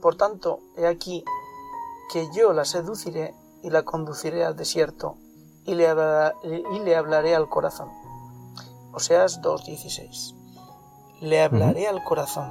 Por 0.00 0.16
tanto, 0.16 0.60
he 0.76 0.86
aquí 0.86 1.24
que 2.12 2.28
yo 2.34 2.52
la 2.52 2.64
seduciré 2.64 3.34
y 3.62 3.70
la 3.70 3.82
conduciré 3.84 4.44
al 4.44 4.56
desierto 4.56 5.16
y 5.64 5.74
le, 5.74 5.86
habla- 5.88 6.34
y 6.42 6.78
le 6.80 6.96
hablaré 6.96 7.34
al 7.34 7.48
corazón. 7.48 7.88
Oseas 8.92 9.40
2.16. 9.42 10.34
Le 11.20 11.42
hablaré 11.42 11.86
al 11.86 12.02
corazón. 12.02 12.50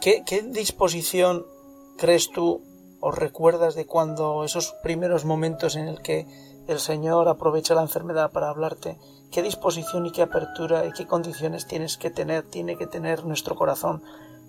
¿Qué, 0.00 0.22
¿Qué 0.24 0.42
disposición 0.42 1.44
crees 1.96 2.30
tú 2.30 2.62
o 3.00 3.10
recuerdas 3.10 3.74
de 3.74 3.86
cuando 3.86 4.44
esos 4.44 4.74
primeros 4.82 5.24
momentos 5.24 5.74
en 5.76 5.88
el 5.88 6.02
que 6.02 6.26
el 6.68 6.78
Señor 6.78 7.28
aprovecha 7.28 7.74
la 7.74 7.82
enfermedad 7.82 8.30
para 8.30 8.50
hablarte? 8.50 8.98
¿Qué 9.32 9.42
disposición 9.42 10.06
y 10.06 10.12
qué 10.12 10.22
apertura 10.22 10.86
y 10.86 10.92
qué 10.92 11.06
condiciones 11.06 11.66
tienes 11.66 11.96
que 11.96 12.10
tener, 12.10 12.44
tiene 12.48 12.76
que 12.76 12.86
tener 12.86 13.24
nuestro 13.24 13.56
corazón 13.56 14.02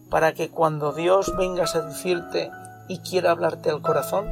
para 0.09 0.33
que 0.33 0.49
cuando 0.49 0.93
Dios 0.93 1.35
venga 1.37 1.63
a 1.63 1.67
seducirte 1.67 2.51
y 2.87 2.99
quiera 2.99 3.31
hablarte 3.31 3.69
al 3.69 3.81
corazón, 3.81 4.27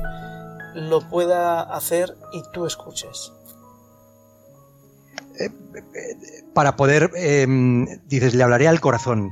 lo 0.73 1.07
pueda 1.09 1.61
hacer 1.61 2.17
y 2.33 2.43
tú 2.51 2.65
escuches? 2.65 3.31
para 6.53 6.75
poder, 6.75 7.11
eh, 7.15 7.45
dices, 8.07 8.33
le 8.33 8.41
hablaré 8.41 8.67
al 8.67 8.79
corazón. 8.79 9.31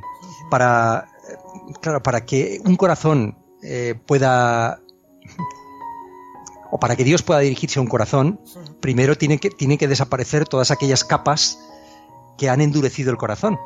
Para, 0.51 1.07
eh, 1.27 1.73
claro, 1.81 2.03
para 2.03 2.23
que 2.23 2.61
un 2.63 2.75
corazón 2.75 3.35
eh, 3.63 3.95
pueda, 4.05 4.79
o 6.69 6.79
para 6.79 6.95
que 6.95 7.03
Dios 7.03 7.23
pueda 7.23 7.39
dirigirse 7.39 7.79
a 7.79 7.81
un 7.81 7.87
corazón, 7.87 8.39
primero 8.79 9.17
tiene 9.17 9.39
que, 9.39 9.49
tiene 9.49 9.79
que 9.79 9.87
desaparecer 9.87 10.47
todas 10.47 10.69
aquellas 10.69 11.03
capas 11.03 11.57
que 12.37 12.49
han 12.49 12.61
endurecido 12.61 13.09
el 13.09 13.17
corazón, 13.17 13.57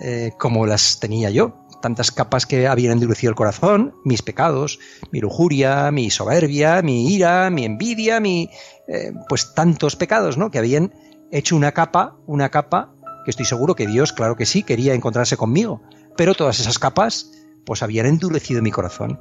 eh, 0.00 0.32
como 0.38 0.66
las 0.66 1.00
tenía 1.00 1.30
yo. 1.30 1.54
Tantas 1.82 2.10
capas 2.10 2.46
que 2.46 2.66
habían 2.66 2.92
endurecido 2.92 3.30
el 3.30 3.36
corazón, 3.36 3.94
mis 4.04 4.22
pecados, 4.22 4.78
mi 5.12 5.20
lujuria, 5.20 5.90
mi 5.90 6.10
soberbia, 6.10 6.82
mi 6.82 7.12
ira, 7.12 7.50
mi 7.50 7.64
envidia, 7.64 8.20
mi, 8.20 8.50
eh, 8.88 9.12
pues 9.28 9.54
tantos 9.54 9.96
pecados, 9.96 10.36
¿no? 10.36 10.50
Que 10.50 10.58
habían 10.58 10.94
hecho 11.30 11.56
una 11.56 11.72
capa, 11.72 12.16
una 12.26 12.48
capa 12.48 12.94
que 13.24 13.30
estoy 13.30 13.44
seguro 13.44 13.74
que 13.74 13.86
Dios, 13.86 14.12
claro 14.12 14.36
que 14.36 14.46
sí, 14.46 14.62
quería 14.62 14.94
encontrarse 14.94 15.36
conmigo, 15.36 15.82
pero 16.16 16.34
todas 16.34 16.60
esas 16.60 16.78
capas 16.78 17.32
pues 17.64 17.82
habían 17.82 18.06
endurecido 18.06 18.62
mi 18.62 18.70
corazón. 18.70 19.20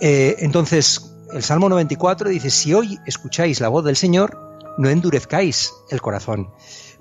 Eh, 0.00 0.36
entonces, 0.40 1.16
el 1.32 1.42
Salmo 1.42 1.68
94 1.68 2.28
dice, 2.28 2.50
si 2.50 2.74
hoy 2.74 2.98
escucháis 3.06 3.60
la 3.60 3.68
voz 3.68 3.84
del 3.84 3.96
Señor, 3.96 4.38
no 4.78 4.90
endurezcáis 4.90 5.72
el 5.90 6.00
corazón. 6.00 6.50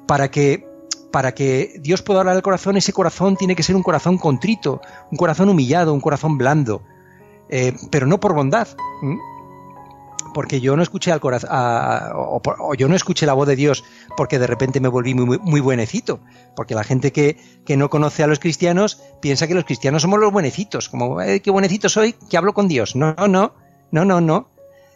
Para 0.08 0.32
que, 0.32 0.66
para 1.14 1.36
que 1.36 1.76
Dios 1.80 2.02
pueda 2.02 2.22
hablar 2.22 2.36
al 2.36 2.42
corazón, 2.42 2.76
ese 2.76 2.92
corazón 2.92 3.38
tiene 3.38 3.56
que 3.56 3.62
ser 3.62 3.76
un 3.76 3.84
corazón 3.84 4.18
contrito, 4.18 4.82
un 5.12 5.18
corazón 5.20 5.48
humillado, 5.48 5.94
un 5.94 6.02
corazón 6.02 6.40
blando, 6.40 6.82
eh, 7.50 7.78
pero 7.92 8.08
no 8.08 8.20
por 8.20 8.34
bondad. 8.34 8.68
porque 10.34 10.60
yo 10.60 10.76
no 10.76 10.82
escuché 10.82 11.12
al 11.12 11.20
corazón, 11.20 11.52
o, 11.52 12.74
yo 12.74 12.88
no 12.88 12.96
escuché 12.96 13.28
la 13.28 13.34
voz 13.34 13.48
de 13.48 13.56
Dios 13.56 13.84
porque 14.18 14.40
de 14.40 14.48
repente 14.48 14.80
me 14.80 14.88
volví 14.88 15.14
muy, 15.14 15.38
muy 15.38 15.62
buenecito, 15.62 16.20
porque 16.56 16.74
la 16.74 16.84
gente 16.84 17.12
que, 17.12 17.38
que, 17.64 17.78
no 17.78 17.92
conoce 17.92 18.24
a 18.24 18.28
los 18.28 18.40
cristianos 18.40 19.00
piensa 19.22 19.46
que 19.46 19.54
los 19.54 19.66
cristianos 19.66 20.02
somos 20.02 20.20
los 20.20 20.32
buenecitos, 20.32 20.90
como, 20.90 21.22
eh, 21.22 21.42
qué 21.42 21.52
buenecito 21.52 21.90
soy, 21.90 22.14
que 22.14 22.38
hablo 22.38 22.56
con 22.56 22.68
Dios. 22.68 22.96
No, 22.96 23.14
no, 23.14 23.54
no, 23.92 24.04
no, 24.04 24.20
no. 24.20 24.50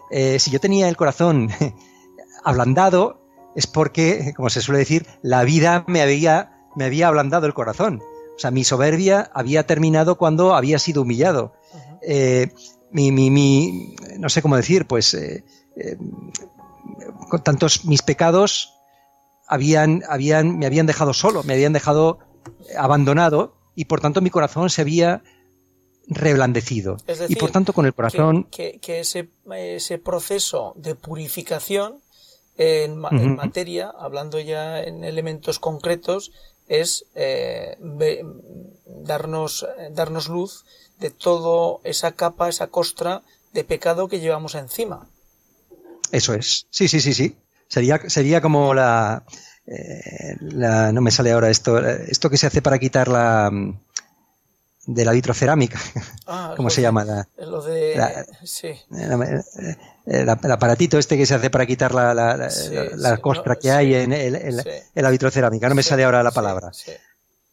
Eh, 0.09 0.39
si 0.39 0.49
yo 0.49 0.59
tenía 0.59 0.89
el 0.89 0.97
corazón 0.97 1.51
ablandado, 2.43 3.26
es 3.57 3.65
porque, 3.65 4.33
como 4.35 4.51
se 4.51 4.61
suele 4.61 4.77
decir, 4.77 5.07
la 5.23 5.43
vida 5.43 5.83
me 5.87 6.03
había, 6.03 6.67
me 6.75 6.85
había 6.85 7.07
ablandado 7.07 7.47
el 7.47 7.55
corazón. 7.55 8.03
O 8.35 8.39
sea, 8.39 8.51
mi 8.51 8.63
soberbia 8.63 9.31
había 9.33 9.65
terminado 9.65 10.19
cuando 10.19 10.53
había 10.53 10.77
sido 10.77 11.01
humillado. 11.01 11.55
Uh 11.73 11.77
-huh. 11.77 11.99
eh, 12.03 12.51
mi, 12.91 13.11
mi, 13.11 13.31
mi, 13.31 13.95
no 14.19 14.29
sé 14.29 14.43
cómo 14.43 14.55
decir, 14.55 14.85
pues 14.85 15.11
eh, 15.15 15.43
eh, 15.75 15.97
con 17.29 17.43
tantos 17.43 17.83
mis 17.85 18.03
pecados 18.03 18.75
habían, 19.47 20.03
habían, 20.07 20.59
me 20.59 20.67
habían 20.67 20.85
dejado 20.85 21.13
solo, 21.13 21.41
me 21.41 21.53
habían 21.53 21.73
dejado 21.73 22.19
abandonado 22.77 23.57
y 23.73 23.85
por 23.85 24.01
tanto 24.01 24.21
mi 24.21 24.29
corazón 24.29 24.69
se 24.69 24.81
había 24.81 25.23
reblandecido. 26.05 26.97
Es 27.07 27.17
decir, 27.19 27.35
y 27.35 27.39
por 27.39 27.49
tanto 27.49 27.73
con 27.73 27.87
el 27.87 27.95
corazón... 27.95 28.43
Que, 28.51 28.73
que, 28.73 28.79
que 28.79 28.99
ese, 28.99 29.31
ese, 29.55 29.97
proceso 29.97 30.73
de 30.77 30.93
purificación 30.93 32.01
en, 32.57 32.99
uh 32.99 33.09
-huh. 33.09 33.21
en, 33.21 33.35
materia, 33.35 33.93
hablando 33.97 34.39
ya 34.39 34.81
en 34.81 35.03
elementos 35.03 35.59
concretos, 35.59 36.31
es 36.67 37.05
eh, 37.15 37.77
darnos, 38.85 39.65
darnos 39.91 40.27
luz 40.27 40.65
de 40.99 41.11
toda 41.11 41.79
esa 41.83 42.11
capa, 42.11 42.49
esa 42.49 42.67
costra 42.67 43.21
de 43.53 43.63
pecado 43.63 44.07
que 44.07 44.19
llevamos 44.19 44.55
encima. 44.55 45.07
Eso 46.11 46.33
es. 46.33 46.67
Sí, 46.69 46.87
sí, 46.87 46.99
sí, 47.01 47.13
sí. 47.13 47.35
Sería, 47.67 48.09
sería 48.09 48.41
como 48.41 48.73
la, 48.73 49.23
eh, 49.65 50.37
la, 50.39 50.91
No 50.91 51.01
me 51.01 51.11
sale 51.11 51.31
ahora 51.31 51.49
esto. 51.49 51.79
Esto 51.79 52.29
que 52.29 52.37
se 52.37 52.47
hace 52.47 52.61
para 52.61 52.79
quitar 52.79 53.07
la. 53.07 53.51
De 54.85 55.03
la 55.03 55.11
vitrocerámica. 55.11 55.79
Ah, 56.25 56.53
¿Cómo 56.57 56.69
se 56.69 56.77
de, 56.77 56.83
llama? 56.83 57.03
La, 57.03 57.27
lo 57.37 57.61
de. 57.61 57.76
La, 57.97 58.25
sí. 58.43 58.69
La, 58.89 59.43
el, 60.05 60.29
aparatito 60.29 60.97
este 60.97 61.17
que 61.17 61.25
se 61.25 61.35
hace 61.35 61.49
para 61.49 61.65
quitar 61.65 61.93
la, 61.93 62.49
sí, 62.49 62.69
sí, 62.69 63.21
costra 63.21 63.53
no, 63.53 63.59
que 63.59 63.71
hay 63.71 63.95
en, 63.95 64.13
en, 64.13 64.35
en, 64.35 64.59
en, 64.59 65.03
la 65.03 65.09
vitrocerámica. 65.09 65.67
No 65.69 65.75
me 65.75 65.83
sale 65.83 66.03
ahora 66.03 66.23
la 66.23 66.31
palabra. 66.31 66.71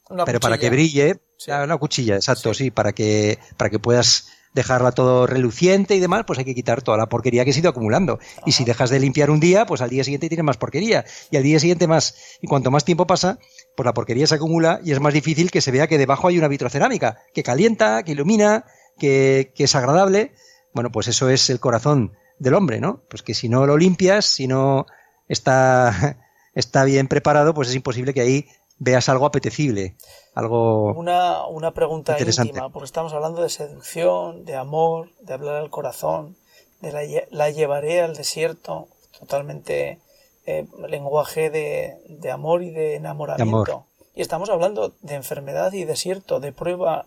Pero 0.08 0.24
cuchilla. 0.24 0.40
para 0.40 0.58
que 0.58 0.70
brille, 0.70 1.20
una 1.48 1.76
cuchilla, 1.78 2.16
exacto, 2.16 2.52
sí. 2.54 2.70
para 2.70 2.92
que 2.92 3.38
para 3.56 3.70
que 3.70 3.78
puedas 3.78 4.26
dejarla 4.54 4.92
todo 4.92 5.26
reluciente 5.26 5.96
y 5.96 6.00
demás, 6.00 6.24
pues 6.26 6.38
hay 6.38 6.44
que 6.44 6.54
quitar 6.54 6.80
toda 6.80 6.96
la 6.96 7.08
porquería 7.08 7.44
que 7.44 7.52
se 7.52 7.58
ha 7.58 7.62
ido 7.62 7.70
acumulando. 7.70 8.14
Ajá. 8.20 8.42
Y 8.46 8.52
si 8.52 8.64
dejas 8.64 8.88
de 8.88 9.00
limpiar 9.00 9.30
un 9.30 9.40
día, 9.40 9.66
pues 9.66 9.80
al 9.80 9.90
día 9.90 10.04
siguiente 10.04 10.28
tienes 10.28 10.44
más 10.44 10.56
porquería. 10.56 11.04
Y 11.30 11.36
al 11.36 11.42
día 11.42 11.58
siguiente 11.58 11.88
más. 11.88 12.14
Y 12.40 12.46
cuanto 12.46 12.70
más 12.70 12.84
tiempo 12.84 13.06
pasa, 13.06 13.38
pues 13.76 13.84
la 13.84 13.92
porquería 13.92 14.26
se 14.26 14.36
acumula 14.36 14.80
y 14.84 14.92
es 14.92 15.00
más 15.00 15.12
difícil 15.12 15.50
que 15.50 15.60
se 15.60 15.72
vea 15.72 15.88
que 15.88 15.98
debajo 15.98 16.28
hay 16.28 16.38
una 16.38 16.48
vitrocerámica, 16.48 17.18
que 17.34 17.42
calienta, 17.42 18.04
que 18.04 18.12
ilumina, 18.12 18.64
que, 18.98 19.52
que 19.54 19.64
es 19.64 19.74
agradable. 19.74 20.34
Bueno, 20.72 20.90
pues 20.90 21.08
eso 21.08 21.28
es 21.30 21.50
el 21.50 21.60
corazón 21.60 22.12
del 22.38 22.54
hombre, 22.54 22.80
¿no? 22.80 23.02
Pues 23.08 23.22
que 23.22 23.34
si 23.34 23.48
no 23.48 23.66
lo 23.66 23.76
limpias, 23.76 24.24
si 24.24 24.46
no 24.46 24.86
está, 25.28 26.18
está 26.54 26.84
bien 26.84 27.08
preparado, 27.08 27.54
pues 27.54 27.68
es 27.68 27.74
imposible 27.74 28.14
que 28.14 28.20
ahí 28.20 28.46
veas 28.78 29.08
algo 29.08 29.26
apetecible, 29.26 29.96
algo 30.34 30.92
una, 30.94 31.46
una 31.46 31.72
pregunta 31.72 32.16
íntima, 32.18 32.70
porque 32.70 32.86
estamos 32.86 33.12
hablando 33.12 33.42
de 33.42 33.48
seducción, 33.48 34.44
de 34.44 34.56
amor, 34.56 35.10
de 35.20 35.32
hablar 35.34 35.56
al 35.56 35.70
corazón, 35.70 36.36
de 36.80 36.92
la, 36.92 37.00
la 37.30 37.50
llevaré 37.50 38.02
al 38.02 38.16
desierto, 38.16 38.88
totalmente 39.18 40.00
eh, 40.46 40.66
lenguaje 40.88 41.50
de, 41.50 41.96
de, 42.08 42.30
amor 42.30 42.62
y 42.62 42.70
de 42.70 42.96
enamoramiento. 42.96 43.64
De 43.64 43.72
amor. 43.72 43.84
Y 44.16 44.22
estamos 44.22 44.50
hablando 44.50 44.92
de 45.00 45.14
enfermedad 45.14 45.72
y 45.72 45.84
desierto, 45.84 46.40
de 46.40 46.52
prueba 46.52 47.06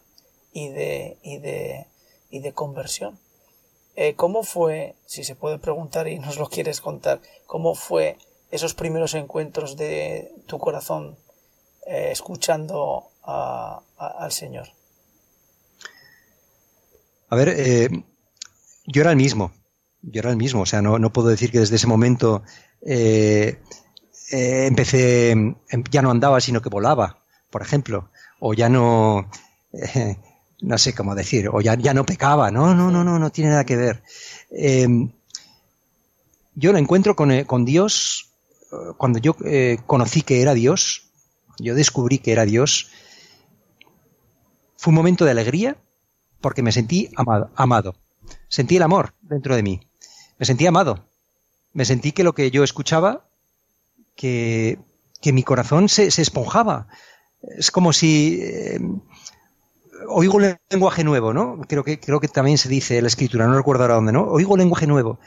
y 0.58 0.70
de, 0.70 1.20
y 1.22 1.38
de, 1.38 1.86
y 2.32 2.40
de 2.40 2.52
conversión. 2.52 3.20
Eh, 3.96 4.16
¿Cómo 4.16 4.42
fue, 4.42 4.96
si 5.06 5.24
se 5.24 5.36
puede 5.36 5.60
preguntar 5.60 6.08
y 6.08 6.18
nos 6.18 6.40
lo 6.40 6.50
quieres 6.50 6.82
contar, 6.82 7.22
cómo 7.46 7.76
fue 7.76 8.18
esos 8.50 8.74
primeros 8.74 9.14
encuentros 9.14 9.78
de 9.78 10.32
tu 10.48 10.58
corazón 10.58 11.16
eh, 11.86 12.10
escuchando 12.12 13.12
al 13.22 14.32
Señor? 14.32 14.70
A 17.30 17.36
ver, 17.36 17.50
eh, 17.50 17.90
yo 18.88 19.02
era 19.02 19.12
el 19.12 19.18
mismo, 19.18 19.52
yo 20.02 20.22
era 20.22 20.32
el 20.32 20.38
mismo, 20.38 20.62
o 20.62 20.66
sea, 20.66 20.82
no, 20.82 20.98
no 20.98 21.14
puedo 21.14 21.28
decir 21.28 21.52
que 21.52 21.60
desde 21.60 21.76
ese 21.76 21.86
momento 21.86 22.42
empecé, 24.32 25.30
em, 25.32 25.56
ya 25.92 26.02
no 26.02 26.10
andaba, 26.10 26.42
sino 26.42 26.64
que 26.64 26.70
volaba, 26.70 27.24
por 27.52 27.62
ejemplo, 27.62 28.10
o 28.40 28.56
ya 28.56 28.70
no, 28.70 29.30
no 30.62 30.78
sé 30.78 30.94
cómo 30.94 31.16
decir, 31.16 31.50
o 31.52 31.62
ya, 31.62 31.76
ya 31.76 31.94
no 31.94 32.06
pecaba, 32.06 32.52
no, 32.52 32.74
no, 32.74 32.92
no, 32.92 33.04
no, 33.04 33.20
no 33.20 33.30
tiene 33.32 33.52
nada 33.52 33.66
que 33.66 33.76
ver. 33.76 34.04
Em, 34.52 35.12
yo 36.56 36.72
lo 36.72 36.78
encuentro 36.78 37.16
con, 37.16 37.44
con 37.44 37.66
Dios 37.66 38.28
cuando 38.98 39.20
yo 39.20 39.36
conocí 39.86 40.22
que 40.22 40.42
era 40.42 40.54
Dios, 40.54 41.10
yo 41.60 41.76
descubrí 41.76 42.20
que 42.20 42.32
era 42.32 42.46
Dios, 42.46 42.90
fue 44.78 44.92
un 44.92 44.96
momento 44.96 45.26
de 45.26 45.32
alegría, 45.32 45.78
porque 46.42 46.62
me 46.62 46.72
sentí 46.72 47.10
amado, 47.16 47.50
amado. 47.56 47.96
Sentí 48.48 48.78
el 48.78 48.84
amor 48.84 49.14
dentro 49.22 49.56
de 49.56 49.64
mí. 49.64 49.82
Me 50.38 50.46
sentí 50.46 50.66
amado. 50.66 51.10
Me 51.74 51.86
sentí 51.86 52.12
que 52.12 52.24
lo 52.24 52.34
que 52.34 52.52
yo 52.52 52.64
escuchaba, 52.64 53.28
que, 54.16 54.80
que 55.22 55.34
mi 55.34 55.44
corazón 55.44 55.90
se, 55.90 56.12
se, 56.12 56.22
esponjaba. 56.22 56.88
Es 57.58 57.72
como 57.72 57.92
si 57.92 58.40
eh, 58.42 58.80
oigo 60.08 60.40
lenguaje 60.70 61.04
nuevo, 61.04 61.34
¿no? 61.34 61.62
Creo 61.68 61.84
que, 61.84 62.00
creo 62.00 62.20
que 62.20 62.28
también 62.28 62.58
se 62.58 62.70
dice 62.70 62.98
en 62.98 63.04
la 63.04 63.08
escritura, 63.08 63.48
no 63.48 63.56
recuerdo 63.56 63.84
ahora 63.84 63.96
dónde, 63.96 64.12
¿no? 64.12 64.24
Oigo 64.24 64.58
lenguaje 64.58 64.88
nuevo. 64.88 65.20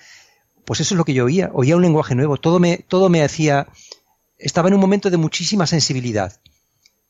Pues 0.65 0.81
eso 0.81 0.95
es 0.95 0.99
lo 0.99 1.05
que 1.05 1.15
yo 1.15 1.25
oía, 1.25 1.51
oía 1.53 1.77
un 1.77 1.83
lenguaje 1.83 2.15
nuevo. 2.15 2.37
Todo 2.37 2.59
me, 2.59 2.79
todo 2.79 3.09
me 3.09 3.23
hacía. 3.23 3.69
Estaba 4.39 4.69
en 4.69 4.75
un 4.75 4.81
momento 4.81 5.11
de 5.11 5.17
muchísima 5.17 5.67
sensibilidad, 5.67 6.41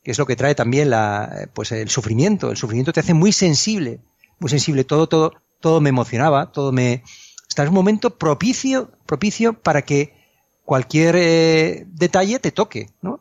que 0.03 0.11
es 0.11 0.17
lo 0.17 0.25
que 0.25 0.35
trae 0.35 0.55
también 0.55 0.89
la, 0.89 1.49
pues 1.53 1.71
el 1.71 1.89
sufrimiento. 1.89 2.51
El 2.51 2.57
sufrimiento 2.57 2.93
te 2.93 2.99
hace 2.99 3.13
muy 3.13 3.31
sensible, 3.31 3.99
muy 4.39 4.49
sensible. 4.49 4.83
Todo, 4.83 5.07
todo, 5.07 5.33
todo 5.59 5.81
me 5.81 5.89
emocionaba, 5.89 6.51
todo 6.51 6.71
me. 6.71 7.03
Está 7.47 7.63
en 7.63 7.69
un 7.69 7.75
momento 7.75 8.17
propicio, 8.17 8.91
propicio 9.05 9.53
para 9.53 9.83
que 9.83 10.13
cualquier 10.63 11.15
eh, 11.17 11.85
detalle 11.87 12.39
te 12.39 12.51
toque, 12.51 12.89
¿no? 13.01 13.19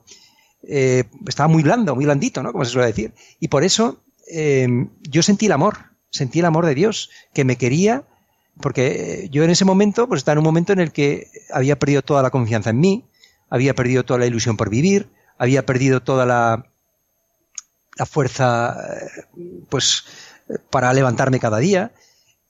Eh, 0.62 1.04
estaba 1.26 1.48
muy 1.48 1.62
blando, 1.62 1.94
muy 1.94 2.04
blandito, 2.04 2.42
¿no? 2.42 2.52
Como 2.52 2.64
se 2.64 2.70
suele 2.70 2.86
decir. 2.86 3.12
Y 3.40 3.48
por 3.48 3.64
eso 3.64 4.02
eh, 4.30 4.68
yo 5.02 5.22
sentí 5.22 5.46
el 5.46 5.52
amor, 5.52 5.90
sentí 6.10 6.40
el 6.40 6.46
amor 6.46 6.66
de 6.66 6.74
Dios, 6.74 7.10
que 7.34 7.44
me 7.44 7.56
quería, 7.56 8.04
porque 8.60 9.28
yo 9.30 9.44
en 9.44 9.50
ese 9.50 9.64
momento, 9.64 10.08
pues 10.08 10.18
estaba 10.18 10.34
en 10.34 10.38
un 10.38 10.44
momento 10.44 10.72
en 10.72 10.80
el 10.80 10.92
que 10.92 11.28
había 11.52 11.78
perdido 11.78 12.02
toda 12.02 12.22
la 12.22 12.30
confianza 12.30 12.70
en 12.70 12.80
mí, 12.80 13.04
había 13.48 13.74
perdido 13.74 14.04
toda 14.04 14.20
la 14.20 14.26
ilusión 14.26 14.56
por 14.56 14.70
vivir, 14.70 15.10
había 15.38 15.66
perdido 15.66 16.02
toda 16.02 16.26
la, 16.26 16.66
fuerza, 18.06 18.76
pues, 19.68 20.04
para 20.70 20.92
levantarme 20.92 21.40
cada 21.40 21.58
día. 21.58 21.92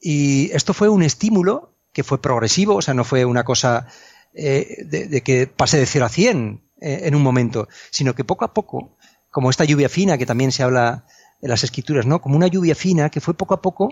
Y 0.00 0.50
esto 0.52 0.74
fue 0.74 0.88
un 0.88 1.02
estímulo 1.02 1.74
que 1.92 2.04
fue 2.04 2.20
progresivo, 2.20 2.76
o 2.76 2.82
sea, 2.82 2.94
no 2.94 3.04
fue 3.04 3.24
una 3.24 3.44
cosa 3.44 3.86
eh, 4.34 4.84
de, 4.84 5.22
que 5.22 5.46
pase 5.46 5.78
de 5.78 5.86
0 5.86 6.04
a 6.04 6.08
100 6.08 6.62
eh, 6.80 7.00
en 7.04 7.14
un 7.14 7.22
momento, 7.22 7.68
sino 7.90 8.14
que 8.14 8.24
poco 8.24 8.44
a 8.44 8.54
poco, 8.54 8.96
como 9.30 9.50
esta 9.50 9.64
lluvia 9.64 9.88
fina 9.88 10.18
que 10.18 10.26
también 10.26 10.52
se 10.52 10.62
habla 10.62 11.04
en 11.42 11.50
las 11.50 11.64
escrituras, 11.64 12.06
¿no? 12.06 12.20
Como 12.20 12.36
una 12.36 12.46
lluvia 12.46 12.74
fina 12.74 13.10
que 13.10 13.20
fue 13.20 13.34
poco 13.34 13.54
a 13.54 13.62
poco 13.62 13.88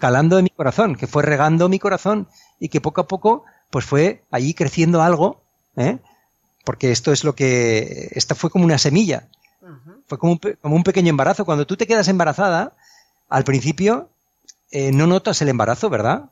calando 0.00 0.38
en 0.38 0.44
mi 0.44 0.50
corazón, 0.50 0.96
que 0.96 1.06
fue 1.06 1.22
regando 1.22 1.68
mi 1.68 1.78
corazón 1.78 2.28
y 2.58 2.68
que 2.68 2.80
poco 2.80 3.00
a 3.00 3.06
poco 3.08 3.44
pues 3.70 3.84
fue 3.84 4.24
allí 4.30 4.54
creciendo 4.54 5.02
algo, 5.02 5.42
¿eh? 5.76 5.98
porque 6.64 6.90
esto 6.90 7.12
es 7.12 7.24
lo 7.24 7.34
que, 7.34 8.08
esta 8.12 8.34
fue 8.34 8.50
como 8.50 8.64
una 8.64 8.78
semilla, 8.78 9.28
fue 10.06 10.18
como 10.18 10.32
un, 10.32 10.40
como 10.60 10.76
un 10.76 10.82
pequeño 10.82 11.10
embarazo. 11.10 11.44
Cuando 11.44 11.66
tú 11.66 11.76
te 11.76 11.86
quedas 11.86 12.08
embarazada, 12.08 12.74
al 13.28 13.44
principio 13.44 14.08
eh, 14.70 14.92
no 14.92 15.06
notas 15.06 15.40
el 15.42 15.48
embarazo, 15.48 15.90
¿verdad? 15.90 16.30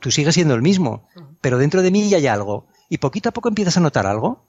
Tú 0.00 0.10
sigues 0.10 0.34
siendo 0.34 0.54
el 0.54 0.62
mismo, 0.62 1.08
pero 1.40 1.58
dentro 1.58 1.82
de 1.82 1.90
mí 1.90 2.08
ya 2.08 2.18
hay 2.18 2.26
algo. 2.26 2.66
Y 2.88 2.98
poquito 2.98 3.28
a 3.28 3.32
poco 3.32 3.48
empiezas 3.48 3.76
a 3.76 3.80
notar 3.80 4.06
algo. 4.06 4.44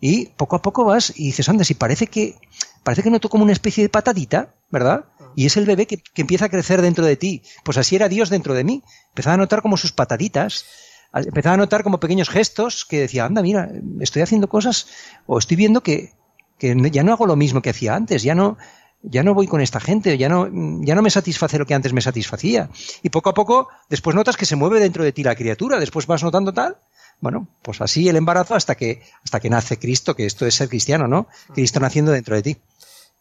Y 0.00 0.26
poco 0.26 0.56
a 0.56 0.62
poco 0.62 0.84
vas 0.84 1.12
y 1.16 1.26
dices, 1.26 1.48
anda, 1.48 1.64
si 1.64 1.74
parece 1.74 2.06
que, 2.06 2.36
parece 2.84 3.02
que 3.02 3.10
noto 3.10 3.28
como 3.28 3.42
una 3.42 3.52
especie 3.52 3.82
de 3.82 3.88
patadita, 3.88 4.54
¿verdad? 4.70 5.06
Y 5.34 5.46
es 5.46 5.56
el 5.56 5.66
bebé 5.66 5.86
que, 5.86 5.96
que, 5.96 6.22
empieza 6.22 6.44
a 6.44 6.48
crecer 6.48 6.80
dentro 6.80 7.04
de 7.04 7.16
ti. 7.16 7.42
Pues 7.64 7.76
así 7.76 7.96
era 7.96 8.08
Dios 8.08 8.30
dentro 8.30 8.54
de 8.54 8.62
mí. 8.62 8.84
Empezaba 9.08 9.34
a 9.34 9.38
notar 9.38 9.62
como 9.62 9.76
sus 9.76 9.90
pataditas, 9.90 10.64
empezaba 11.12 11.54
a 11.54 11.58
notar 11.58 11.82
como 11.82 12.00
pequeños 12.00 12.28
gestos 12.28 12.84
que 12.84 13.00
decía, 13.00 13.24
anda, 13.24 13.42
mira, 13.42 13.70
estoy 14.00 14.22
haciendo 14.22 14.48
cosas 14.48 14.86
o 15.26 15.38
estoy 15.38 15.56
viendo 15.56 15.82
que, 15.82 16.12
que 16.58 16.76
ya 16.90 17.02
no 17.02 17.12
hago 17.12 17.26
lo 17.26 17.36
mismo 17.36 17.62
que 17.62 17.70
hacía 17.70 17.94
antes, 17.94 18.22
ya 18.22 18.34
no, 18.34 18.56
ya 19.02 19.22
no 19.22 19.34
voy 19.34 19.46
con 19.46 19.60
esta 19.60 19.80
gente, 19.80 20.18
ya 20.18 20.28
no, 20.28 20.48
ya 20.82 20.94
no 20.94 21.02
me 21.02 21.10
satisface 21.10 21.58
lo 21.58 21.66
que 21.66 21.74
antes 21.74 21.92
me 21.92 22.00
satisfacía. 22.00 22.70
Y 23.02 23.10
poco 23.10 23.30
a 23.30 23.34
poco, 23.34 23.68
después 23.88 24.16
notas 24.16 24.36
que 24.36 24.46
se 24.46 24.56
mueve 24.56 24.80
dentro 24.80 25.04
de 25.04 25.12
ti 25.12 25.22
la 25.22 25.36
criatura, 25.36 25.78
después 25.78 26.06
vas 26.06 26.22
notando 26.22 26.52
tal. 26.52 26.78
Bueno, 27.20 27.48
pues 27.62 27.80
así 27.80 28.08
el 28.08 28.16
embarazo 28.16 28.54
hasta 28.54 28.74
que, 28.74 29.02
hasta 29.22 29.40
que 29.40 29.48
nace 29.48 29.78
Cristo, 29.78 30.16
que 30.16 30.26
esto 30.26 30.46
es 30.46 30.54
ser 30.56 30.68
cristiano, 30.68 31.06
¿no? 31.06 31.28
Cristo 31.54 31.80
naciendo 31.80 32.12
dentro 32.12 32.34
de 32.34 32.42
ti. 32.42 32.56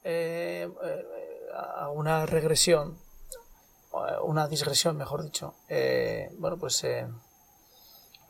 Eh, 0.03 0.69
una 1.93 2.25
regresión, 2.25 2.97
una 4.23 4.47
digresión, 4.47 4.97
mejor 4.97 5.23
dicho. 5.23 5.55
Eh, 5.69 6.29
bueno, 6.37 6.57
pues 6.57 6.83
eh, 6.83 7.07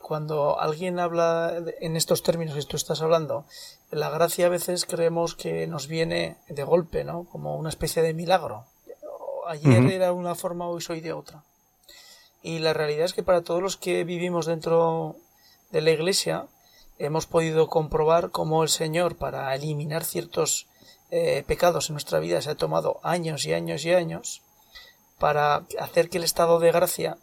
cuando 0.02 0.60
alguien 0.60 1.00
habla 1.00 1.54
en 1.80 1.96
estos 1.96 2.24
términos 2.24 2.56
que 2.56 2.64
tú 2.64 2.76
estás 2.76 3.02
hablando, 3.02 3.46
la 3.90 4.10
gracia 4.10 4.48
a 4.48 4.50
veces 4.50 4.86
creemos 4.86 5.36
que 5.36 5.66
nos 5.68 5.88
viene 5.88 6.38
de 6.50 6.64
golpe, 6.64 7.04
¿no? 7.04 7.26
Como 7.32 7.56
una 7.56 7.70
especie 7.70 8.04
de 8.04 8.14
milagro. 8.14 8.66
Ayer 9.48 9.82
uh 9.82 9.86
-huh. 9.86 9.92
era 9.92 10.14
una 10.14 10.36
forma, 10.36 10.68
hoy 10.68 10.82
soy 10.82 11.02
de 11.02 11.14
otra. 11.14 11.44
Y 12.42 12.60
la 12.60 12.74
realidad 12.74 13.06
es 13.06 13.14
que 13.14 13.24
para 13.24 13.42
todos 13.42 13.62
los 13.62 13.78
que 13.78 14.04
vivimos 14.04 14.46
dentro 14.46 15.16
de 15.72 15.82
la 15.82 15.92
iglesia, 15.92 16.48
hemos 16.98 17.26
podido 17.26 17.68
comprobar 17.68 18.32
cómo 18.32 18.64
el 18.64 18.70
Señor, 18.70 19.16
para 19.16 19.54
eliminar 19.56 20.04
ciertos 20.04 20.68
eh, 21.16 21.44
pecados 21.46 21.90
en 21.90 21.94
nuestra 21.94 22.18
vida, 22.20 22.42
se 22.42 22.50
ha 22.50 22.56
tomado 22.56 23.00
años 23.04 23.46
y 23.46 23.54
años 23.54 23.86
y 23.86 23.94
años 23.94 24.42
para 25.20 25.64
hacer 25.80 26.10
que 26.10 26.18
el 26.18 26.24
estado 26.24 26.58
de 26.58 26.72
gracia 26.72 27.20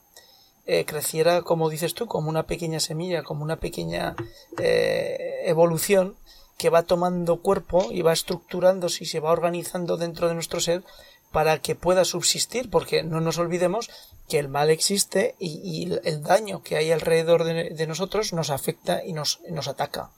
eh, 0.65 0.85
creciera, 0.85 1.43
como 1.43 1.69
dices 1.69 1.93
tú, 1.95 2.07
como 2.07 2.31
una 2.31 2.45
pequeña 2.45 2.79
semilla, 2.79 3.25
como 3.25 3.43
una 3.43 3.57
pequeña 3.57 4.15
eh, 4.59 5.43
evolución 5.47 6.15
que 6.57 6.71
va 6.71 6.85
tomando 6.85 7.41
cuerpo 7.43 7.89
y 7.91 8.03
va 8.03 8.13
estructurándose 8.13 9.03
y 9.03 9.07
se 9.09 9.19
va 9.19 9.33
organizando 9.33 9.97
dentro 9.97 10.29
de 10.29 10.35
nuestro 10.35 10.61
ser 10.61 10.85
para 11.33 11.59
que 11.59 11.75
pueda 11.75 12.05
subsistir, 12.05 12.71
porque 12.71 13.03
no 13.03 13.21
nos 13.21 13.39
olvidemos 13.39 13.91
que 14.29 14.39
el 14.39 14.49
mal 14.49 14.71
existe 14.71 15.35
y, 15.41 15.93
el 16.05 16.23
daño 16.23 16.63
que 16.63 16.77
hay 16.77 16.93
alrededor 16.93 17.43
de, 17.43 17.87
nosotros 17.89 18.33
nos 18.33 18.51
afecta 18.51 19.05
y 19.05 19.15
nos 19.15 19.41
ataca. 19.67 20.13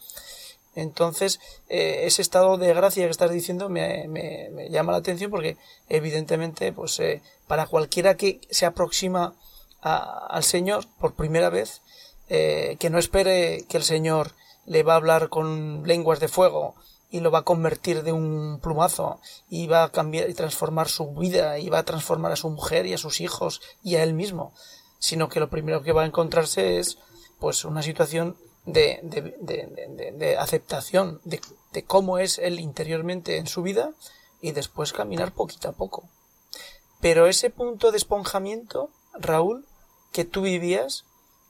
Entonces, 0.74 1.40
eh, 1.69 2.02
ese 2.04 2.22
estado 2.22 2.56
de 2.56 2.72
gracia 2.72 3.04
que 3.04 3.10
estás 3.10 3.30
diciendo 3.30 3.68
me, 3.68 4.08
me, 4.08 4.70
llama 4.70 4.92
la 4.92 4.99
atención 4.99 5.30
porque, 5.30 5.56
evidentemente, 5.88 6.73
pues 6.73 6.99
eh, 7.00 7.23
para 7.47 7.66
cualquiera 7.66 8.16
que 8.16 8.40
se 8.50 8.64
aproxima 8.64 9.35
a, 9.82 10.26
al 10.28 10.44
Señor 10.44 10.87
por 10.99 11.14
primera 11.14 11.50
vez, 11.50 11.82
eh, 12.28 12.76
que 12.78 12.88
no 12.88 12.99
espere 12.99 13.66
que 13.68 13.76
el 13.76 13.82
Señor 13.82 14.32
le 14.64 14.82
va 14.82 14.94
a 14.94 14.97
hablar 14.97 15.28
con 15.28 15.87
lenguas 15.87 16.20
de 16.20 16.28
fuego 16.28 16.75
y 17.11 17.20
lo 17.20 17.30
va 17.30 17.40
a 17.40 17.44
convertir 17.44 18.02
de 18.02 18.12
un 18.12 18.58
plumazo 18.62 19.20
y 19.50 19.66
va 19.66 19.85
a 19.85 19.90
cambiar 19.90 20.30
y 20.30 20.35
transformar 20.35 20.88
su 20.88 21.12
vida 21.12 21.58
y 21.58 21.68
va 21.68 21.80
a 21.80 21.85
transformar 21.85 22.32
a 22.32 22.37
su 22.37 22.49
mujer 22.49 22.87
y 22.87 22.94
a 22.94 22.99
sus 22.99 23.20
hijos 23.20 23.61
y 23.82 23.97
a 23.97 24.02
él 24.02 24.14
mismo, 24.14 24.54
sino 24.99 25.28
que 25.28 25.40
lo 25.40 25.50
primero 25.50 25.82
que 25.82 25.92
va 25.92 26.04
a 26.04 26.06
encontrarse 26.06 26.78
es 26.78 26.97
pues 27.38 27.66
una 27.66 27.82
situación 27.82 28.37
de, 28.64 29.00
de, 29.02 29.37
de, 29.40 30.12
de 30.12 30.37
aceptación 30.37 31.21
de, 31.25 31.40
cómo 31.85 32.19
es 32.19 32.38
él 32.38 32.61
interiormente 32.61 33.38
en 33.38 33.47
su 33.47 33.62
vida 33.62 33.90
y 34.40 34.52
después 34.52 34.92
caminar 34.92 35.33
poquito 35.33 35.69
a 35.69 35.73
poco. 35.73 36.09
Pero 37.00 37.26
ese 37.26 37.50
punto 37.50 37.90
de 37.90 37.99
esponjamiento, 37.99 38.90
Raúl, 39.14 39.66
que 40.12 40.25
tú 40.25 40.42
vivías, 40.42 41.04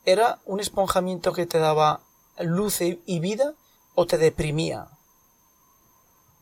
¿era 0.05 0.39
un 0.47 0.61
esponjamiento 0.61 1.33
que 1.33 1.47
te 1.47 1.59
daba 1.59 2.01
luz 2.39 2.81
y 2.81 3.21
vida 3.21 3.55
o 3.95 4.07
te 4.07 4.17
deprimía? 4.19 4.89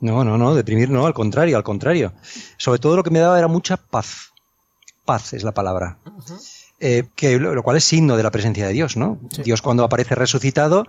No, 0.01 0.25
no, 0.25 0.39
no, 0.39 0.55
deprimir 0.55 0.89
no, 0.89 1.07
al 1.07 1.15
contrario, 1.15 1.57
al 1.57 1.63
contrario. 1.65 2.13
Sobre 2.57 2.79
todo 2.79 2.97
lo 2.97 3.03
que 3.03 3.11
me 3.11 3.19
daba 3.19 3.39
era 3.39 3.49
mucha 3.49 3.77
paz. 3.77 4.33
Paz 5.05 5.35
es 5.35 5.43
la 5.43 5.53
palabra. 5.53 5.99
Uh 6.07 6.11
-huh. 6.11 6.60
Eh, 6.81 7.05
que, 7.15 7.39
lo 7.39 7.63
cual 7.63 7.77
es 7.77 7.85
signo 7.85 8.17
de 8.17 8.23
la 8.23 8.31
presencia 8.31 8.67
de 8.67 8.73
Dios, 8.73 8.97
¿no? 8.97 9.19
Sí. 9.31 9.43
Dios 9.43 9.63
cuando 9.63 9.85
aparece 9.85 10.15
resucitado, 10.15 10.87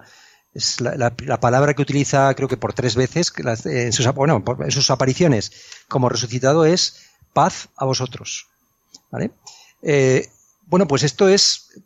es 0.54 0.82
la, 0.82 0.96
la, 0.96 1.14
la, 1.26 1.40
palabra 1.40 1.74
que 1.74 1.82
utiliza 1.82 2.34
creo 2.34 2.50
que 2.50 2.58
por 2.58 2.74
tres 2.74 2.96
veces 2.96 3.32
en 3.66 3.94
sus, 3.94 4.06
bueno, 4.14 4.44
en 4.60 4.72
sus 4.72 4.92
apariciones 4.92 5.52
como 5.88 6.10
resucitado 6.10 6.66
es 6.66 6.98
paz 7.34 7.70
a 7.78 7.86
vosotros. 7.86 8.48
¿Vale? 9.12 9.32
Eh, 9.82 10.28
bueno, 10.68 10.88
pues 10.88 11.04
esto 11.04 11.28
es, 11.28 11.82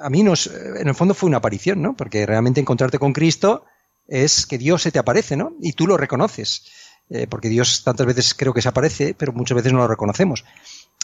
a 0.00 0.10
mí 0.10 0.22
nos, 0.22 0.46
en 0.46 0.88
el 0.88 0.94
fondo 0.94 1.14
fue 1.14 1.28
una 1.28 1.38
aparición, 1.38 1.80
¿no? 1.80 1.96
Porque 1.96 2.26
realmente 2.26 2.60
encontrarte 2.60 2.98
con 2.98 3.14
Cristo 3.14 3.64
es 4.08 4.44
que 4.44 4.58
Dios 4.58 4.82
se 4.82 4.92
te 4.92 4.98
aparece, 4.98 5.36
¿no? 5.36 5.54
Y 5.60 5.72
tú 5.72 5.86
lo 5.86 5.96
reconoces. 5.96 6.64
Eh, 7.08 7.26
porque 7.28 7.48
Dios 7.48 7.82
tantas 7.82 8.06
veces 8.06 8.34
creo 8.34 8.54
que 8.54 8.62
se 8.62 8.68
aparece, 8.68 9.14
pero 9.18 9.32
muchas 9.32 9.56
veces 9.56 9.72
no 9.72 9.78
lo 9.78 9.88
reconocemos. 9.88 10.44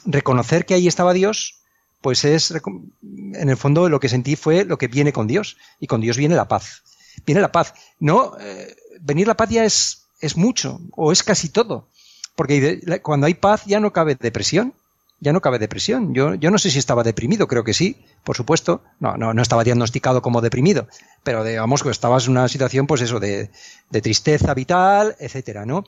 Reconocer 0.04 0.64
que 0.64 0.74
ahí 0.74 0.86
estaba 0.86 1.12
Dios, 1.12 1.62
pues 2.06 2.24
es, 2.24 2.52
en 2.52 3.48
el 3.48 3.56
fondo 3.56 3.88
lo 3.88 3.98
que 3.98 4.08
sentí 4.08 4.36
fue 4.36 4.64
lo 4.64 4.78
que 4.78 4.86
viene 4.86 5.12
con 5.12 5.26
Dios. 5.26 5.56
Y 5.80 5.88
con 5.88 6.00
Dios 6.00 6.16
viene 6.16 6.36
la 6.36 6.46
paz. 6.46 6.84
Viene 7.26 7.40
la 7.40 7.50
paz. 7.50 7.74
No, 7.98 8.38
eh, 8.38 8.76
venir 9.00 9.26
la 9.26 9.36
paz 9.36 9.50
ya 9.50 9.64
es, 9.64 10.02
es 10.20 10.36
mucho, 10.36 10.80
o 10.92 11.10
es 11.10 11.24
casi 11.24 11.48
todo. 11.48 11.88
Porque 12.36 12.80
cuando 13.02 13.26
hay 13.26 13.34
paz 13.34 13.64
ya 13.66 13.80
no 13.80 13.92
cabe 13.92 14.14
depresión, 14.14 14.72
ya 15.18 15.32
no 15.32 15.40
cabe 15.40 15.58
depresión. 15.58 16.14
Yo, 16.14 16.36
yo 16.36 16.52
no 16.52 16.58
sé 16.58 16.70
si 16.70 16.78
estaba 16.78 17.02
deprimido, 17.02 17.48
creo 17.48 17.64
que 17.64 17.74
sí, 17.74 17.96
por 18.22 18.36
supuesto. 18.36 18.84
No, 19.00 19.16
no, 19.16 19.34
no 19.34 19.42
estaba 19.42 19.64
diagnosticado 19.64 20.22
como 20.22 20.40
deprimido, 20.40 20.86
pero 21.24 21.42
digamos 21.42 21.82
que 21.82 21.90
estabas 21.90 22.26
en 22.26 22.30
una 22.38 22.46
situación, 22.46 22.86
pues 22.86 23.00
eso, 23.00 23.18
de, 23.18 23.50
de 23.90 24.00
tristeza 24.00 24.54
vital, 24.54 25.16
etcétera, 25.18 25.66
¿no? 25.66 25.84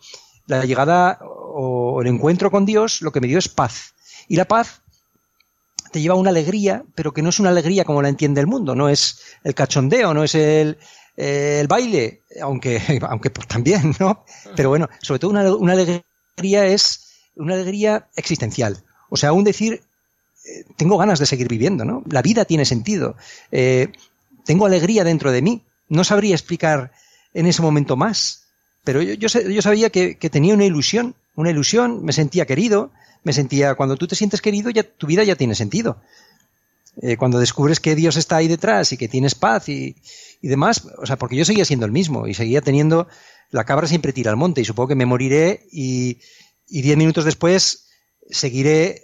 La 0.49 0.65
llegada 0.65 1.21
o 1.23 2.03
el 2.03 2.09
encuentro 2.09 2.51
con 2.51 2.67
Dios 2.67 3.03
lo 3.03 3.13
que 3.13 3.21
me 3.21 3.29
dio 3.29 3.39
es 3.39 3.49
paz. 3.49 3.95
Y 4.27 4.35
la 4.35 4.47
paz 4.47 4.83
te 5.91 6.01
lleva 6.01 6.15
una 6.15 6.31
alegría, 6.31 6.85
pero 6.95 7.13
que 7.13 7.23
no 7.23 7.31
es 7.31 7.41
una 7.41 7.51
alegría 7.51 7.85
como 7.85 8.03
la 8.03 8.09
entiende 8.09 8.41
el 8.41 8.47
mundo, 8.47 8.75
no 8.75 8.89
es 8.89 9.21
el 9.45 9.55
cachondeo, 9.55 10.15
no 10.15 10.25
es 10.25 10.35
el, 10.35 10.79
el 11.17 11.67
baile, 11.67 12.23
aunque, 12.41 12.81
aunque 13.09 13.31
también, 13.31 13.95
¿no? 13.99 14.25
Pero 14.57 14.69
bueno, 14.69 14.89
sobre 15.03 15.19
todo 15.19 15.31
una, 15.31 15.73
alegría 15.73 16.67
es 16.67 17.07
una 17.37 17.55
alegría 17.55 18.09
existencial. 18.17 18.83
O 19.11 19.17
sea, 19.17 19.31
aún 19.31 19.45
decir, 19.45 19.83
eh, 20.45 20.65
tengo 20.77 20.99
ganas 20.99 21.19
de 21.19 21.27
seguir 21.27 21.49
viviendo, 21.49 21.85
¿no? 21.85 22.03
La 22.11 22.23
vida 22.23 22.45
tiene 22.45 22.65
sentido. 22.65 23.17
Eh, 23.51 23.89
tengo 24.45 24.67
alegría 24.67 25.05
dentro 25.05 25.33
de 25.33 25.43
mí. 25.43 25.63
No 25.89 26.05
sabría 26.05 26.35
explicar 26.35 26.93
en 27.35 27.47
ese 27.47 27.63
momento 27.63 27.97
más, 27.97 28.49
pero 28.89 29.03
yo, 29.03 29.15
yo, 29.15 29.63
sabía 29.63 29.91
que, 29.91 30.15
tenía 30.31 30.55
una 30.55 30.65
ilusión, 30.65 31.15
una 31.39 31.51
ilusión, 31.51 32.05
me 32.05 32.13
sentía 32.13 32.47
querido, 32.47 32.91
me 33.23 33.33
sentía, 33.33 33.77
cuando 33.77 33.97
tú 33.97 34.09
te 34.09 34.17
sientes 34.17 34.43
querido, 34.43 34.71
ya 34.71 34.83
tu 34.83 35.07
vida 35.07 35.23
ya 35.23 35.37
tiene 35.37 35.55
sentido. 35.55 35.99
Eh, 37.01 37.17
cuando 37.17 37.39
descubres 37.39 37.79
que 37.79 37.95
Dios 37.95 38.17
está 38.17 38.39
ahí 38.39 38.49
detrás 38.49 38.93
y 38.93 38.97
que 38.97 39.07
tienes 39.07 39.37
paz 39.37 39.69
y, 39.69 39.95
y, 40.43 40.49
demás, 40.49 40.89
o 40.99 41.07
sea, 41.07 41.17
porque 41.17 41.37
yo 41.37 41.45
seguía 41.45 41.65
siendo 41.65 41.87
el 41.87 41.93
mismo 41.93 42.27
y 42.27 42.35
seguía 42.35 42.61
teniendo, 42.61 43.07
la 43.53 43.63
cabra 43.63 43.87
siempre 43.87 44.13
tira 44.13 44.33
al 44.33 44.37
monte 44.37 44.63
y 44.63 44.65
supongo 44.65 44.89
que 44.89 44.95
me 44.97 45.07
moriré 45.07 45.63
y, 45.71 46.19
y 46.69 46.83
diez 46.83 46.97
minutos 46.97 47.25
después 47.25 47.87
seguiré, 48.29 49.01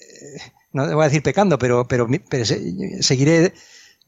no 0.73 0.93
voy 0.93 1.03
a 1.03 1.09
decir 1.09 1.23
pecando, 1.23 1.57
pero, 1.57 1.87
pero, 1.87 2.09
seguiré, 2.99 3.55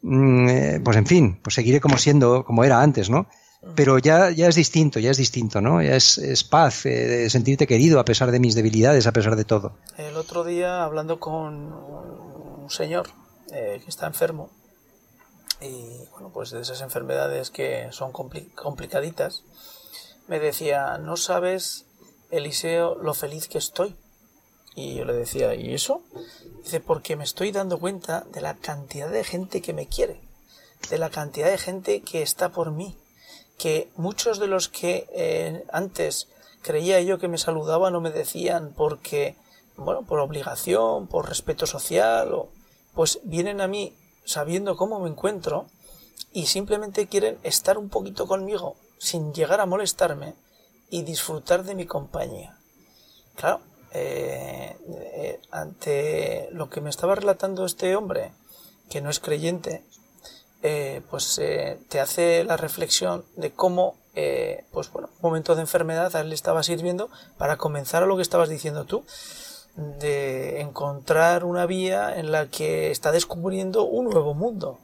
mm, 0.02 0.49
eh, 0.49 0.80
pues 0.85 0.97
en 0.97 1.06
fin, 1.06 1.38
pues 1.45 1.54
seguiré 1.54 1.78
como 1.78 1.97
siendo, 1.97 2.45
como 2.45 2.64
era 2.64 2.83
antes, 2.83 3.09
¿no? 3.09 3.28
Pero 3.75 3.98
ya, 3.98 4.30
ya 4.30 4.48
es 4.48 4.54
distinto, 4.54 5.00
ya 5.00 5.10
es 5.10 5.16
distinto, 5.16 5.60
¿no? 5.60 5.82
Ya 5.82 5.96
es, 5.96 6.44
paz, 6.44 6.86
eh, 6.86 7.28
sentirte 7.30 7.66
querido 7.66 7.98
a 7.98 8.04
pesar 8.04 8.30
de 8.30 8.38
mis 8.38 8.54
debilidades, 8.54 9.06
a 9.06 9.12
pesar 9.12 9.34
de 9.36 9.44
todo. 9.44 9.76
El 9.96 10.16
otro 10.16 10.44
día, 10.44 10.84
hablando 10.84 11.18
con 11.18 11.72
un 11.72 12.70
señor 12.70 13.08
eh, 13.52 13.80
que 13.82 13.90
está 13.90 14.06
enfermo, 14.06 14.50
y 15.60 16.06
bueno, 16.12 16.30
pues 16.32 16.50
de 16.50 16.60
esas 16.60 16.82
enfermedades 16.82 17.50
que 17.50 17.88
son 17.90 18.12
complicaditas, 18.12 19.42
me 20.28 20.38
decía, 20.38 20.98
no 20.98 21.16
sabes 21.16 21.86
Eliseo 22.30 22.96
lo 22.96 23.14
feliz 23.14 23.48
que 23.48 23.58
estoy. 23.58 23.96
Y 24.75 24.96
yo 24.96 25.06
le 25.06 25.14
decía, 25.14 25.54
¿y 25.54 25.72
eso? 25.72 26.02
Dice, 26.62 26.80
porque 26.80 27.16
me 27.16 27.25
estoy 27.25 27.50
dando 27.50 27.78
cuenta 27.78 28.26
de 28.32 28.42
la 28.42 28.54
cantidad 28.56 29.08
de 29.08 29.25
gente 29.25 29.62
que 29.62 29.72
me 29.72 29.86
quiere, 29.86 30.20
de 30.90 30.98
la 30.98 31.08
cantidad 31.08 31.50
de 31.50 31.56
gente 31.56 32.02
que 32.02 32.20
está 32.20 32.50
por 32.50 32.72
mí, 32.72 32.98
que 33.58 33.90
muchos 33.96 34.38
de 34.38 34.46
los 34.46 34.68
que 34.68 35.08
eh, 35.12 35.64
antes 35.72 36.28
creía 36.62 37.00
yo 37.00 37.18
que 37.18 37.28
me 37.28 37.38
saludaban 37.38 37.94
o 37.94 38.00
me 38.00 38.10
decían 38.10 38.75
porque, 38.76 39.36
bueno, 39.76 40.02
por 40.02 40.18
obligación, 40.18 41.06
por 41.06 41.28
respeto 41.28 41.66
social, 41.66 42.32
o, 42.34 42.50
pues 42.94 43.20
vienen 43.25 43.60
a 43.60 43.68
mí 43.68 43.96
sabiendo 44.25 44.76
cómo 44.76 44.98
me 45.00 45.08
encuentro 45.08 45.66
y 46.32 46.46
simplemente 46.46 47.06
quieren 47.06 47.38
estar 47.42 47.78
un 47.78 47.88
poquito 47.88 48.26
conmigo 48.26 48.76
sin 48.98 49.32
llegar 49.32 49.60
a 49.60 49.66
molestarme 49.66 50.34
y 50.90 51.02
disfrutar 51.02 51.64
de 51.64 51.75
mi 51.75 51.86
compañía. 51.86 52.58
Claro, 53.36 53.60
eh, 53.92 54.76
eh, 54.88 55.40
ante 55.50 56.48
lo 56.52 56.68
que 56.68 56.80
me 56.80 56.90
estaba 56.90 57.14
relatando 57.14 57.64
este 57.64 57.96
hombre, 57.96 58.32
que 58.90 59.00
no 59.00 59.10
es 59.10 59.20
creyente, 59.20 59.84
eh, 60.66 61.02
pues 61.11 61.40
te 61.88 62.00
hace 62.00 62.44
la 62.44 62.56
reflexión 62.56 63.25
de 63.37 63.52
cómo, 63.52 63.96
pues 64.73 64.90
bueno, 64.92 65.11
un 65.16 65.23
momento 65.23 65.54
de 65.54 65.61
enfermedad 65.61 66.14
a 66.16 66.20
él 66.20 66.30
le 66.30 66.35
estaba 66.35 66.62
sirviendo 66.62 67.11
para 67.38 67.56
comenzar 67.56 68.02
a 68.02 68.06
lo 68.06 68.16
que 68.16 68.23
estabas 68.23 68.49
diciendo 68.49 68.85
tú, 68.85 69.04
de 69.76 70.61
encontrar 70.61 71.44
una 71.44 71.66
vía 71.66 72.18
en 72.18 72.32
la 72.32 72.49
que 72.49 72.90
está 72.90 73.12
descubriendo 73.12 73.85
un 73.85 74.06
nuevo 74.06 74.32
mundo, 74.32 74.78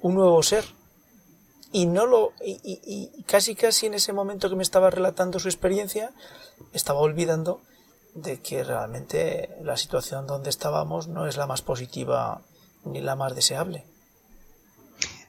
un 0.00 0.14
nuevo 0.14 0.42
ser 0.42 0.64
y 1.70 1.86
no 1.86 2.06
lo 2.06 2.32
y, 2.40 3.10
casi 3.24 3.54
casi 3.54 3.86
en 3.86 3.94
ese 3.94 4.12
momento 4.12 4.48
que 4.48 4.56
me 4.56 4.62
estaba 4.62 4.90
relatando 4.90 5.38
su 5.38 5.48
experiencia 5.48 6.12
estaba 6.72 7.00
olvidando 7.00 7.60
de 8.14 8.40
que 8.40 8.64
realmente 8.64 9.56
la 9.62 9.76
situación 9.76 10.26
donde 10.26 10.50
estábamos 10.50 11.08
no 11.08 11.26
es 11.26 11.36
la 11.36 11.46
más 11.46 11.62
positiva 11.62 12.42
ni 12.84 13.00
la 13.00 13.16
más 13.16 13.34
deseable. 13.34 13.84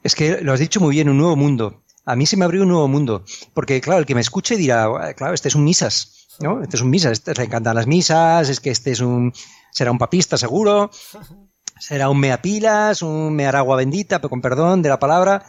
Es 0.03 0.15
que 0.15 0.41
lo 0.41 0.53
has 0.53 0.59
dicho 0.59 0.79
muy 0.79 0.95
bien, 0.95 1.09
un 1.09 1.17
nuevo 1.17 1.35
mundo. 1.35 1.83
A 2.05 2.15
mí 2.15 2.25
se 2.25 2.35
me 2.35 2.45
abrió 2.45 2.63
un 2.63 2.69
nuevo 2.69 2.87
mundo, 2.87 3.23
porque 3.53 3.79
claro, 3.79 3.99
el 3.99 4.05
que 4.05 4.15
me 4.15 4.21
escuche 4.21 4.57
dirá, 4.57 5.13
claro, 5.15 5.33
este 5.33 5.47
es 5.47 5.55
un 5.55 5.63
misas, 5.63 6.27
¿no? 6.41 6.61
Este 6.61 6.75
es 6.75 6.81
un 6.81 6.89
misas, 6.89 7.13
este, 7.13 7.33
le 7.33 7.43
encantan 7.43 7.75
las 7.75 7.87
misas, 7.87 8.49
es 8.49 8.59
que 8.59 8.71
este 8.71 8.91
es 8.91 8.99
un 8.99 9.33
será 9.71 9.91
un 9.91 9.97
papista 9.97 10.37
seguro, 10.37 10.91
será 11.79 12.09
un 12.09 12.19
mea 12.19 12.41
pilas, 12.41 13.01
un 13.01 13.35
mear 13.35 13.55
agua 13.55 13.77
bendita, 13.77 14.19
pero 14.19 14.29
con 14.29 14.41
perdón 14.41 14.81
de 14.81 14.89
la 14.89 14.99
palabra. 14.99 15.45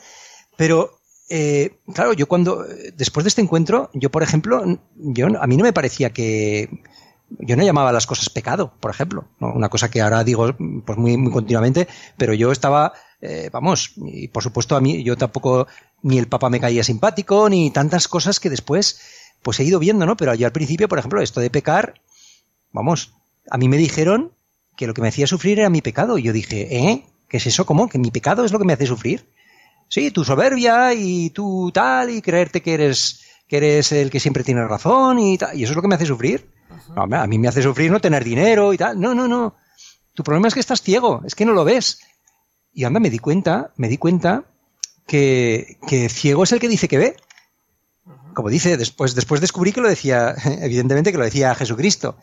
Pero, 0.57 0.99
eh, 1.29 1.81
claro, 1.93 2.13
yo 2.13 2.27
cuando, 2.27 2.65
después 2.95 3.25
de 3.25 3.29
este 3.29 3.43
encuentro, 3.43 3.91
yo, 3.93 4.11
por 4.11 4.23
ejemplo, 4.23 4.65
yo, 4.95 5.27
a 5.41 5.47
mí 5.47 5.57
no 5.57 5.65
me 5.65 5.73
parecía 5.73 6.11
que, 6.11 6.71
yo 7.31 7.57
no 7.57 7.63
llamaba 7.63 7.93
las 7.93 8.07
cosas 8.07 8.31
pecado, 8.31 8.73
por 8.81 8.91
ejemplo, 8.91 9.29
una 9.41 9.69
cosa 9.69 9.91
que 9.91 10.01
ahora 10.01 10.25
digo 10.25 10.55
pues 10.85 10.99
muy 10.99 11.31
continuamente, 11.31 11.89
pero 12.17 12.35
yo 12.35 12.53
estaba, 12.53 12.93
eh, 13.21 13.51
vamos, 13.53 13.93
y 13.97 14.29
por 14.29 14.43
supuesto 14.43 14.77
a 14.77 14.81
mí, 14.81 15.03
yo 15.03 15.17
tampoco, 15.17 15.67
ni 16.03 16.19
el 16.19 16.29
Papa 16.29 16.51
me 16.51 16.61
caía 16.61 16.85
simpático, 16.85 17.49
ni 17.49 17.71
tantas 17.71 18.09
cosas 18.09 18.41
que 18.41 18.51
después, 18.51 19.01
pues 19.43 19.61
he 19.61 19.65
ido 19.65 19.79
viendo, 19.79 20.07
¿no? 20.07 20.17
Pero 20.17 20.35
yo 20.35 20.47
al 20.47 20.53
principio, 20.53 20.89
por 20.89 20.99
ejemplo, 20.99 21.21
esto 21.21 21.41
de 21.41 21.51
pecar, 21.51 22.01
vamos, 22.73 23.15
a 23.51 23.59
mí 23.59 23.69
me 23.69 23.77
dijeron 23.77 24.33
que 24.77 24.87
lo 24.87 24.95
que 24.95 25.03
me 25.03 25.09
hacía 25.09 25.27
sufrir 25.27 25.61
era 25.61 25.71
mi 25.71 25.81
pecado, 25.81 26.19
y 26.19 26.23
yo 26.23 26.33
dije, 26.33 26.77
¿eh? 26.77 27.07
¿Qué 27.29 27.39
es 27.39 27.47
eso? 27.47 27.67
¿Cómo? 27.67 27.89
¿Que 27.89 27.99
mi 27.99 28.11
pecado 28.11 28.45
es 28.45 28.53
lo 28.53 28.59
que 28.59 28.65
me 28.65 28.75
hace 28.75 28.87
sufrir? 28.87 29.27
Sí, 29.89 30.11
tu 30.11 30.25
soberbia 30.25 30.93
y 30.95 31.31
tú 31.31 31.71
tal, 31.73 32.11
y 32.11 32.23
creerte 32.23 32.63
que 32.63 32.75
eres, 32.75 33.23
que 33.47 33.59
eres 33.59 33.93
el 33.93 34.11
que 34.11 34.21
siempre 34.21 34.45
tiene 34.45 34.67
razón 34.67 35.19
y 35.19 35.39
tal. 35.39 35.59
Y 35.59 35.65
eso 35.65 35.73
es 35.73 35.77
lo 35.77 35.83
que 35.83 35.89
me 35.89 35.95
hace 35.95 36.07
sufrir. 36.07 36.51
a 36.97 37.27
mí 37.27 37.39
me 37.39 37.49
hace 37.49 37.63
sufrir 37.63 37.91
no 37.91 38.01
tener 38.01 38.25
dinero 38.25 38.73
y 38.73 38.79
tal. 38.79 39.01
No, 39.01 39.15
no, 39.15 39.29
no. 39.29 39.57
Tu 40.15 40.23
problema 40.23 40.49
es 40.49 40.55
que 40.55 40.61
estás 40.61 40.83
ciego, 40.83 41.23
es 41.27 41.35
que 41.35 41.45
no 41.45 41.53
lo 41.53 41.65
ves. 41.65 42.01
Y 42.75 42.85
anda, 42.85 43.01
me 43.01 43.11
di 43.11 43.19
cuenta, 43.19 43.73
me 43.77 43.89
di 43.89 43.97
cuenta 43.97 44.45
que, 45.07 45.79
que 45.87 46.09
ciego 46.09 46.43
es 46.43 46.53
el 46.53 46.61
que 46.61 46.69
dice 46.69 46.89
que 46.89 46.99
ve. 46.99 47.17
Como 48.35 48.51
dice, 48.51 48.77
después, 48.77 49.15
después 49.15 49.41
descubrí 49.41 49.73
que 49.73 49.81
lo 49.81 49.89
decía, 49.89 50.35
evidentemente 50.61 51.13
que 51.13 51.19
lo 51.19 51.25
decía 51.25 51.55
Jesucristo. 51.55 52.17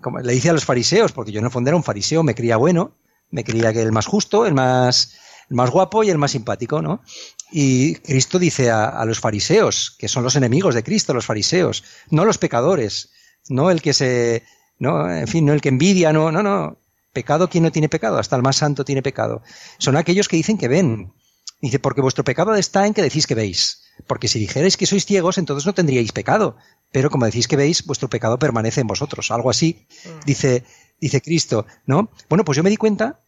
Como 0.00 0.20
le 0.20 0.32
dice 0.32 0.50
a 0.50 0.52
los 0.52 0.64
fariseos, 0.64 1.12
porque 1.12 1.32
yo 1.32 1.40
en 1.40 1.46
el 1.46 1.50
fondo 1.50 1.70
era 1.70 1.76
un 1.76 1.82
fariseo, 1.82 2.22
me 2.22 2.34
creía 2.34 2.56
bueno, 2.56 2.94
me 3.30 3.42
creía 3.42 3.72
que 3.72 3.82
el 3.82 3.92
más 3.92 4.06
justo, 4.06 4.46
el 4.46 4.54
más, 4.54 5.16
el 5.50 5.56
más 5.56 5.70
guapo 5.70 6.04
y 6.04 6.10
el 6.10 6.18
más 6.18 6.30
simpático, 6.30 6.80
¿no? 6.80 7.02
Y 7.50 7.96
Cristo 7.96 8.38
dice 8.38 8.70
a, 8.70 9.04
los 9.04 9.20
fariseos, 9.20 9.96
que 9.98 10.08
son 10.08 10.22
los 10.22 10.36
enemigos 10.36 10.74
de 10.74 10.82
Cristo, 10.82 11.14
los 11.14 11.26
fariseos, 11.26 11.82
no 12.10 12.24
los 12.24 12.38
pecadores, 12.38 13.10
no 13.48 13.70
el 13.70 13.80
que 13.80 13.94
se, 13.94 14.44
no, 14.78 15.10
en 15.10 15.26
fin, 15.26 15.46
no 15.46 15.54
el 15.54 15.60
que 15.60 15.70
envidia, 15.70 16.12
no, 16.12 16.30
no, 16.30 16.42
no. 16.42 16.78
Pecado 17.18 17.50
quien 17.50 17.64
no 17.64 17.72
tiene 17.72 17.88
pecado, 17.88 18.16
hasta 18.16 18.36
el 18.36 18.42
más 18.42 18.54
santo 18.54 18.84
tiene 18.84 19.02
pecado. 19.02 19.42
Son 19.78 19.96
aquellos 19.96 20.28
que 20.28 20.36
dicen 20.36 20.56
que 20.56 20.68
ven. 20.68 21.12
Dice, 21.60 21.80
porque 21.80 22.00
vuestro 22.00 22.22
pecado 22.22 22.54
está 22.54 22.86
en 22.86 22.94
que 22.94 23.02
decís 23.02 23.26
que 23.26 23.34
veis. 23.34 23.82
Porque 24.06 24.28
si 24.28 24.38
dijerais 24.38 24.76
que 24.76 24.86
sois 24.86 25.04
ciegos, 25.04 25.36
entonces 25.36 25.66
no 25.66 25.74
tendríais 25.74 26.12
pecado. 26.12 26.56
Pero 26.92 27.10
como 27.10 27.26
decís 27.26 27.48
que 27.48 27.56
veis, 27.56 27.84
vuestro 27.84 28.08
pecado 28.08 28.38
permanece 28.38 28.82
en 28.82 28.86
vosotros. 28.86 29.32
Algo 29.32 29.50
así, 29.50 29.84
mm. 30.04 30.26
dice, 30.26 30.62
dice 31.00 31.20
Cristo, 31.20 31.66
¿no? 31.86 32.08
Bueno, 32.28 32.44
pues 32.44 32.54
yo 32.54 32.62
me 32.62 32.70
di 32.70 32.76
cuenta 32.76 33.18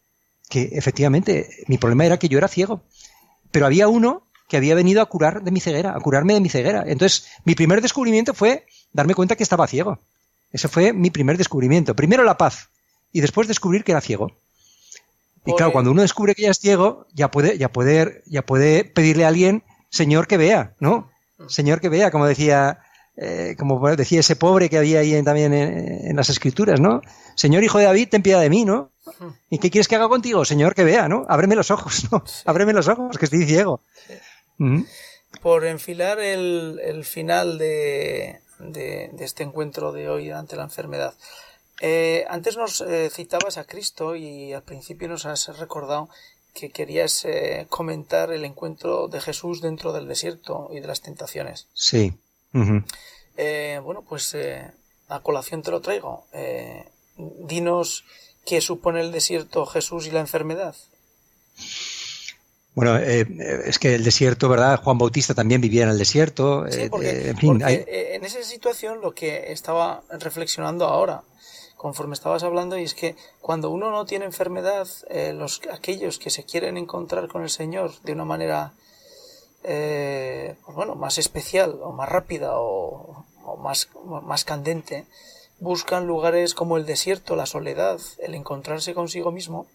que 0.47 0.69
efectivamente 0.71 1.49
mi 1.67 1.77
problema 1.77 2.05
era 2.05 2.17
que 2.17 2.29
yo 2.29 2.37
era 2.37 2.47
ciego, 2.47 2.85
pero 3.51 3.65
había 3.65 3.89
uno 3.89 4.25
que 4.47 4.55
había 4.55 4.73
venido 4.73 5.01
a 5.01 5.05
curar 5.07 5.43
de 5.43 5.51
mi 5.51 5.59
ceguera, 5.59 5.97
a 5.97 5.99
curarme 5.99 6.33
de 6.33 6.39
mi 6.39 6.47
ceguera. 6.47 6.85
Entonces, 6.87 7.25
mi 7.43 7.55
primer 7.55 7.81
descubrimiento 7.81 8.33
fue 8.33 8.65
darme 8.93 9.15
cuenta 9.15 9.35
que 9.35 9.43
estaba 9.43 9.67
ciego. 9.67 9.99
Ese 10.49 10.69
fue 10.69 10.93
mi 10.93 11.09
primer 11.09 11.37
descubrimiento. 11.37 11.93
Primero 11.93 12.23
la 12.23 12.37
paz 12.37 12.70
y 13.11 13.21
después 13.21 13.47
descubrir 13.47 13.83
que 13.83 13.91
era 13.91 14.01
ciego. 14.01 14.31
Y 15.45 15.53
claro, 15.55 15.71
cuando 15.71 15.91
uno 15.91 16.03
descubre 16.03 16.35
que 16.35 16.43
ya 16.43 16.51
es 16.51 16.59
ciego, 16.59 17.07
ya 17.13 17.31
puede, 17.31 17.57
ya 17.57 17.71
puede, 17.71 18.21
ya 18.27 18.45
puede 18.45 18.85
pedirle 18.85 19.25
a 19.25 19.29
alguien, 19.29 19.63
Señor, 19.89 20.27
que 20.27 20.37
vea, 20.37 20.75
¿no? 20.79 21.09
Señor, 21.47 21.81
que 21.81 21.89
vea, 21.89 22.11
como 22.11 22.27
decía, 22.27 22.79
eh, 23.17 23.55
como 23.57 23.79
decía 23.95 24.19
ese 24.19 24.35
pobre 24.35 24.69
que 24.69 24.77
había 24.77 24.99
ahí 24.99 25.21
también 25.23 25.53
en, 25.53 26.09
en, 26.09 26.15
las 26.15 26.29
escrituras, 26.29 26.79
¿no? 26.79 27.01
Señor, 27.35 27.63
hijo 27.63 27.79
de 27.79 27.85
David, 27.85 28.09
ten 28.09 28.21
piedad 28.21 28.39
de 28.39 28.51
mí, 28.51 28.65
¿no? 28.65 28.91
¿Y 29.49 29.57
qué 29.57 29.71
quieres 29.71 29.87
que 29.87 29.95
haga 29.95 30.07
contigo? 30.07 30.45
Señor, 30.45 30.75
que 30.75 30.83
vea, 30.83 31.07
¿no? 31.07 31.25
Ábreme 31.27 31.55
los 31.55 31.71
ojos, 31.71 32.11
¿no? 32.11 32.23
Ábreme 32.45 32.73
los 32.73 32.87
ojos, 32.87 33.17
que 33.17 33.25
estoy 33.25 33.45
ciego. 33.45 33.81
Por 35.41 35.65
enfilar 35.65 36.19
el, 36.19 37.03
final 37.03 37.57
de, 37.57 38.39
este 39.19 39.43
encuentro 39.43 39.91
de 39.91 40.09
hoy 40.09 40.29
ante 40.29 40.55
la 40.55 40.63
enfermedad. 40.63 41.15
Eh, 41.83 42.25
antes 42.29 42.57
nos 42.57 42.81
eh, 42.81 43.09
citabas 43.09 43.57
a 43.57 43.63
Cristo 43.63 44.15
y 44.15 44.53
al 44.53 44.61
principio 44.61 45.07
nos 45.07 45.25
has 45.25 45.57
recordado 45.57 46.09
que 46.53 46.69
querías 46.69 47.25
eh, 47.25 47.65
comentar 47.69 48.31
el 48.31 48.45
encuentro 48.45 49.07
de 49.07 49.19
Jesús 49.19 49.61
dentro 49.61 49.91
del 49.91 50.07
desierto 50.07 50.69
y 50.71 50.79
de 50.79 50.87
las 50.87 51.01
tentaciones. 51.01 51.67
Sí. 51.73 52.13
bueno, 52.53 54.05
pues 54.07 54.37
a 55.07 55.19
colación 55.21 55.63
te 55.63 55.71
lo 55.71 55.81
traigo. 55.81 56.25
dinos 57.17 58.05
qué 58.45 58.61
supone 58.61 59.01
el 59.01 59.11
desierto, 59.11 59.65
Jesús 59.65 60.05
y 60.05 60.11
la 60.11 60.19
enfermedad. 60.19 60.75
Bueno, 62.75 62.95
es 62.97 63.79
que 63.79 63.95
el 63.95 64.03
desierto, 64.03 64.49
¿verdad? 64.49 64.81
Juan 64.83 64.99
Bautista 64.99 65.33
también 65.33 65.61
vivía 65.61 65.83
en 65.83 65.89
el 65.89 65.97
desierto. 65.97 66.65
Sí, 66.69 66.89
porque, 66.89 67.29
en, 67.29 67.37
fin, 67.37 67.61
en 67.65 68.23
esa 68.23 68.43
situación 68.43 69.01
lo 69.01 69.13
que 69.13 69.51
estaba 69.51 70.03
reflexionando 70.11 70.85
ahora, 70.85 71.23
conforme 71.81 72.13
estabas 72.13 72.43
hablando, 72.43 72.77
y 72.77 72.83
es 72.83 72.93
que 72.93 73.15
cuando 73.41 73.71
uno 73.71 73.89
no 73.89 74.05
tiene 74.05 74.25
enfermedad, 74.25 74.87
eh, 75.09 75.33
los, 75.33 75.61
aquellos 75.73 76.19
que 76.19 76.29
se 76.29 76.43
quieren 76.43 76.77
encontrar 76.77 77.27
con 77.27 77.41
el 77.41 77.49
Señor 77.49 77.99
de 78.03 78.11
una 78.11 78.23
manera, 78.23 78.73
eh, 79.63 80.57
pues 80.63 80.75
bueno, 80.75 80.93
más 80.93 81.17
especial 81.17 81.79
o 81.81 81.91
más 81.91 82.07
rápida 82.07 82.51
o, 82.53 83.25
más, 83.57 83.89
más 84.05 84.45
candente, 84.45 85.05
buscan 85.59 86.05
lugares 86.05 86.53
como 86.53 86.77
el 86.77 86.85
desierto, 86.85 87.35
la 87.35 87.47
soledad, 87.47 87.99
el 88.19 88.35
encontrarse 88.35 88.93
consigo 88.93 89.31
mismo, 89.31 89.65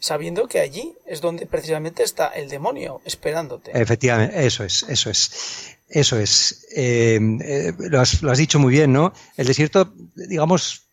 sabiendo 0.00 0.48
que 0.48 0.60
allí 0.60 0.94
es 1.06 1.22
donde 1.22 1.46
precisamente 1.46 2.02
está 2.02 2.26
el 2.28 2.50
demonio 2.50 3.00
esperándote. 3.06 3.70
Efectivamente, 3.72 4.44
eso 4.44 4.64
es, 4.64 4.82
eso 4.82 5.08
es. 5.08 5.78
Eso 5.88 6.18
es. 6.18 6.66
Eh, 6.76 7.20
has, 7.98 8.22
lo, 8.22 8.30
has, 8.30 8.38
dicho 8.38 8.58
muy 8.58 8.72
bien, 8.72 8.92
¿no? 8.92 9.12
El 9.36 9.46
desierto, 9.46 9.92
digamos, 10.14 10.83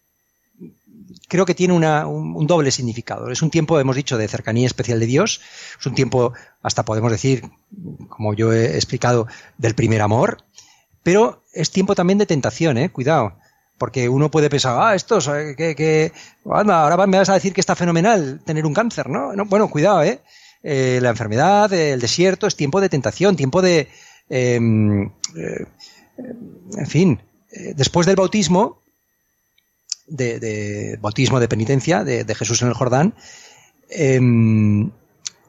creo 1.32 1.46
que 1.46 1.56
tiene 1.56 1.74
un, 1.74 2.46
doble 2.46 2.72
significado. 2.72 3.32
Es 3.32 3.42
un 3.42 3.50
tiempo, 3.50 3.80
hemos 3.80 3.96
dicho, 3.96 4.18
de 4.18 4.28
cercanía 4.28 4.68
especial 4.68 5.00
de 5.00 5.06
Dios. 5.06 5.40
Es 5.80 5.86
un 5.86 5.96
tiempo, 5.96 6.34
hasta 6.62 6.84
podemos 6.84 7.10
decir, 7.10 7.44
como 8.10 8.34
yo 8.34 8.52
he 8.52 8.76
explicado, 8.76 9.28
del 9.58 9.74
primer 9.74 10.02
amor. 10.02 10.44
Pero 11.04 11.42
es 11.54 11.72
tiempo 11.72 11.96
también 11.96 12.18
de 12.20 12.26
tentación, 12.26 12.78
¿eh? 12.78 12.90
Cuidado. 12.90 13.38
Porque 13.78 14.10
uno 14.10 14.30
puede 14.30 14.50
pensar, 14.50 14.78
ah, 14.78 14.94
esto, 14.94 15.20
que, 15.56 15.74
que 15.74 16.12
ahora 16.44 17.08
me 17.08 17.18
vas 17.18 17.30
a 17.30 17.36
decir 17.36 17.54
que 17.54 17.62
está 17.62 17.78
fenomenal 17.78 18.42
tener 18.46 18.66
un 18.66 18.74
cáncer, 18.74 19.08
¿no? 19.08 19.32
bueno, 19.46 19.70
cuidado, 19.70 20.04
¿eh? 20.04 20.20
¿eh? 20.64 21.00
La 21.02 21.12
enfermedad, 21.12 21.72
el 21.72 22.02
desierto, 22.02 22.46
es 22.46 22.58
tiempo 22.58 22.82
de 22.82 22.90
tentación, 22.90 23.38
tiempo 23.38 23.62
de... 23.62 23.88
Em, 24.28 25.06
eh, 25.38 25.66
en 26.78 26.88
fin, 26.88 27.22
eh, 27.54 27.74
después 27.74 28.06
del 28.06 28.18
bautismo, 28.18 28.81
de, 30.08 30.98
bautismo 31.02 31.40
de 31.40 31.48
penitencia 31.48 32.04
de, 32.04 32.36
Jesús 32.36 32.62
en 32.62 32.70
el 32.70 32.74
Jordán, 32.74 33.16
em, 33.90 34.92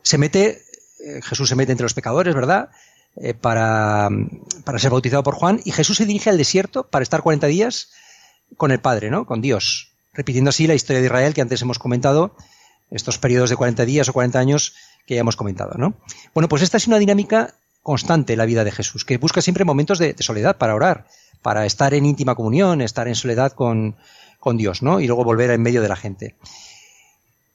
se 0.02 0.18
mete, 0.18 0.62
eh, 1.04 1.20
Jesús 1.22 1.48
se 1.48 1.56
mete 1.56 1.72
entre 1.72 1.84
los 1.84 1.94
pecadores, 1.94 2.34
¿verdad? 2.34 2.70
Eh, 3.16 3.34
para, 3.34 4.08
para, 4.64 4.78
ser 4.78 4.90
bautizado 4.90 5.22
por 5.22 5.34
Juan, 5.34 5.60
y 5.64 5.72
Jesús 5.72 5.98
se 5.98 6.06
dirige 6.06 6.30
al 6.30 6.38
desierto 6.38 6.84
para 6.88 7.02
estar 7.02 7.22
40 7.22 7.46
días 7.46 7.90
con 8.56 8.70
el 8.70 8.80
Padre, 8.80 9.10
¿no? 9.10 9.26
Con 9.26 9.40
Dios, 9.40 9.92
repitiendo 10.12 10.50
así 10.50 10.66
la 10.66 10.74
historia 10.74 11.00
de 11.00 11.06
Israel 11.06 11.34
que 11.34 11.42
antes 11.42 11.60
hemos 11.62 11.78
comentado, 11.78 12.34
estos 12.90 13.18
periodos 13.18 13.50
de 13.50 13.56
40 13.56 13.84
días 13.84 14.08
o 14.08 14.12
40 14.12 14.38
años 14.38 14.74
que 15.06 15.14
ya 15.14 15.20
hemos 15.20 15.36
comentado, 15.36 15.72
¿no? 15.76 15.94
Bueno, 16.34 16.48
pues 16.48 16.62
esta 16.62 16.76
es 16.76 16.86
una 16.86 16.98
dinámica 16.98 17.54
constante 17.82 18.34
en 18.34 18.38
la 18.38 18.46
vida 18.46 18.64
de 18.64 18.70
Jesús, 18.70 19.04
que 19.04 19.18
busca 19.18 19.42
siempre 19.42 19.64
momentos 19.64 19.98
de 19.98 20.14
soledad 20.20 20.56
para 20.56 20.74
orar, 20.74 21.06
para 21.42 21.66
estar 21.66 21.94
en 21.94 22.06
íntima 22.06 22.34
comunión, 22.34 22.80
estar 22.80 23.08
en 23.08 23.14
soledad 23.14 23.52
con, 23.52 23.96
con 24.42 24.56
Dios, 24.56 24.82
¿no? 24.82 24.98
Y 24.98 25.06
luego 25.06 25.22
volver 25.22 25.52
en 25.52 25.62
medio 25.62 25.82
de 25.82 25.88
la 25.88 25.94
gente. 25.94 26.34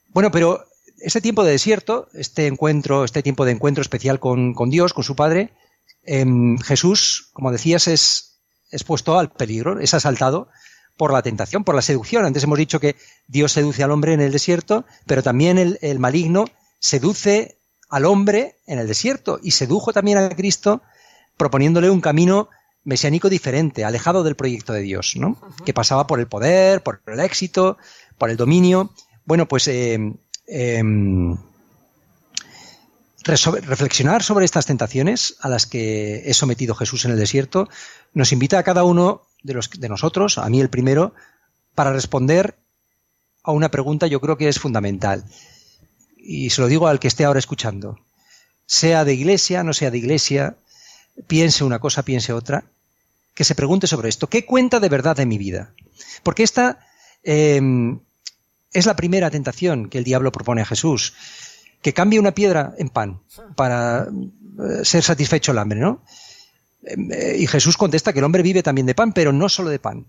Bueno, 0.08 0.30
pero 0.30 0.64
este 1.00 1.20
tiempo 1.20 1.44
de 1.44 1.52
desierto, 1.52 2.08
este 2.14 2.46
encuentro, 2.46 3.04
este 3.04 3.22
tiempo 3.22 3.44
de 3.44 3.52
encuentro 3.52 3.82
especial 3.82 4.18
con, 4.18 4.54
Dios, 4.70 4.94
con 4.94 5.04
su 5.04 5.14
Padre, 5.14 5.52
em, 6.02 6.56
Jesús, 6.56 7.28
como 7.34 7.52
decías, 7.52 7.88
es 7.88 8.40
expuesto 8.70 9.18
al 9.18 9.30
peligro, 9.30 9.78
es 9.78 9.92
asaltado 9.92 10.48
por 10.96 11.12
la 11.12 11.20
tentación, 11.20 11.62
por 11.62 11.74
la 11.74 11.82
seducción. 11.82 12.24
Antes 12.24 12.44
hemos 12.44 12.56
dicho 12.56 12.80
que 12.80 12.96
Dios 13.26 13.52
seduce 13.52 13.82
al 13.82 13.90
hombre 13.90 14.14
en 14.14 14.22
el 14.22 14.32
desierto, 14.32 14.86
pero 15.04 15.22
también 15.22 15.58
el, 15.58 15.78
el 15.82 15.98
maligno 15.98 16.46
seduce 16.78 17.58
al 17.90 18.06
hombre 18.06 18.56
en 18.66 18.78
el 18.78 18.88
desierto 18.88 19.38
y 19.42 19.50
sedujo 19.50 19.92
también 19.92 20.16
a 20.16 20.30
Cristo 20.30 20.80
proponiéndole 21.36 21.90
un 21.90 22.00
camino 22.00 22.48
mesiánico 22.88 23.28
diferente, 23.28 23.84
alejado 23.84 24.24
del 24.24 24.34
proyecto 24.34 24.72
de 24.72 24.80
Dios, 24.80 25.14
¿no? 25.16 25.36
Que 25.66 25.74
pasaba 25.74 26.06
por 26.06 26.20
el 26.20 26.26
poder, 26.26 26.82
por 26.82 27.02
el 27.06 27.20
éxito, 27.20 27.76
por 28.16 28.30
el 28.30 28.38
dominio. 28.38 28.94
Bueno, 29.26 29.46
pues 29.46 29.68
eh, 29.68 29.98
em, 30.46 31.36
reflexionar 33.24 34.22
sobre 34.22 34.46
estas 34.46 34.64
tentaciones 34.64 35.36
a 35.40 35.50
las 35.50 35.66
que 35.66 36.30
es 36.30 36.38
sometido 36.38 36.74
Jesús 36.74 37.04
en 37.04 37.10
el 37.10 37.18
desierto 37.18 37.68
nos 38.14 38.32
invita 38.32 38.58
a 38.58 38.62
cada 38.62 38.84
uno 38.84 39.26
de, 39.42 39.52
los, 39.52 39.68
de 39.68 39.88
nosotros, 39.90 40.38
a 40.38 40.48
mí 40.48 40.58
el 40.58 40.70
primero, 40.70 41.12
para 41.74 41.92
responder 41.92 42.56
a 43.42 43.52
una 43.52 43.70
pregunta 43.70 44.06
yo 44.06 44.18
creo 44.22 44.38
que 44.38 44.48
es 44.48 44.58
fundamental. 44.58 45.26
Y 46.16 46.48
se 46.48 46.62
lo 46.62 46.68
digo 46.68 46.88
al 46.88 47.00
que 47.00 47.08
esté 47.08 47.26
ahora 47.26 47.38
escuchando. 47.38 47.98
Sea 48.64 49.04
de 49.04 49.12
iglesia, 49.12 49.62
no 49.62 49.74
sea 49.74 49.90
de 49.90 49.98
iglesia, 49.98 50.56
piense 51.26 51.64
una 51.64 51.80
cosa, 51.80 52.02
piense 52.02 52.32
otra 52.32 52.64
que 53.38 53.44
se 53.44 53.54
pregunte 53.54 53.86
sobre 53.86 54.08
esto. 54.08 54.28
¿Qué 54.28 54.44
cuenta 54.44 54.80
de 54.80 54.88
verdad 54.88 55.14
de 55.14 55.24
mi 55.24 55.38
vida? 55.38 55.72
Porque 56.24 56.42
esta 56.42 56.80
em, 57.22 58.00
es 58.72 58.84
la 58.84 58.96
primera 58.96 59.30
tentación 59.30 59.88
que 59.88 59.98
el 59.98 60.02
diablo 60.02 60.32
propone 60.32 60.62
a 60.62 60.64
Jesús, 60.64 61.14
que 61.80 61.94
cambie 61.94 62.18
una 62.18 62.34
piedra 62.34 62.74
en 62.78 62.88
pan 62.88 63.20
para 63.54 64.08
eh, 64.08 64.84
ser 64.84 65.04
satisfecho 65.04 65.52
el 65.52 65.58
hambre, 65.58 65.78
¿no? 65.78 66.02
Eh, 66.82 67.36
y 67.38 67.46
Jesús 67.46 67.76
contesta 67.76 68.12
que 68.12 68.18
el 68.18 68.24
hombre 68.24 68.42
vive 68.42 68.64
también 68.64 68.88
de 68.88 68.96
pan, 68.96 69.12
pero 69.12 69.32
no 69.32 69.48
solo 69.48 69.70
de 69.70 69.78
pan, 69.78 70.06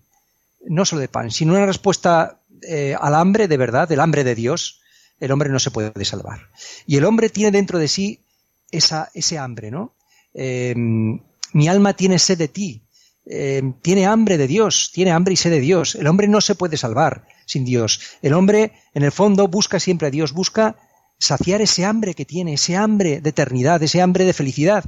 no 0.65 0.83
solo 0.83 1.01
de 1.01 1.07
pan, 1.07 1.29
sino 1.29 1.53
una 1.53 1.67
respuesta 1.67 2.39
eh, 2.63 2.95
al 2.99 3.13
hambre 3.13 3.47
de 3.47 3.57
verdad, 3.57 3.87
del 3.87 3.99
hambre 3.99 4.23
de 4.23 4.33
Dios, 4.33 4.81
el 5.19 5.31
hombre 5.31 5.49
no 5.49 5.59
se 5.59 5.69
puede 5.69 6.03
salvar. 6.03 6.49
Y 6.87 6.97
el 6.97 7.05
hombre 7.05 7.29
tiene 7.29 7.51
dentro 7.51 7.77
de 7.77 7.89
sí 7.89 8.23
esa, 8.71 9.11
ese 9.13 9.37
hambre, 9.37 9.69
¿no? 9.69 9.93
Mi 10.33 11.67
alma 11.67 11.93
tiene 11.93 12.17
sed 12.17 12.37
de 12.39 12.47
ti, 12.47 12.83
eh, 13.31 13.61
tiene 13.83 14.07
hambre 14.07 14.37
de 14.37 14.47
Dios, 14.47 14.89
tiene 14.91 15.11
hambre 15.11 15.33
y 15.33 15.37
sed 15.37 15.51
de 15.51 15.59
Dios. 15.59 15.93
El 15.93 16.07
hombre 16.07 16.27
no 16.27 16.41
se 16.41 16.55
puede 16.55 16.77
salvar 16.77 17.27
sin 17.45 17.63
Dios. 17.63 18.01
El 18.23 18.33
hombre, 18.33 18.73
en 18.95 19.03
el 19.03 19.11
fondo, 19.11 19.47
busca 19.47 19.79
siempre 19.79 20.07
a 20.07 20.11
Dios, 20.11 20.33
busca 20.33 20.77
saciar 21.19 21.61
ese 21.61 21.85
hambre 21.85 22.15
que 22.15 22.25
tiene, 22.25 22.53
ese 22.53 22.75
hambre 22.75 23.21
de 23.21 23.29
eternidad, 23.29 23.83
ese 23.83 24.01
hambre 24.01 24.25
de 24.25 24.33
felicidad. 24.33 24.83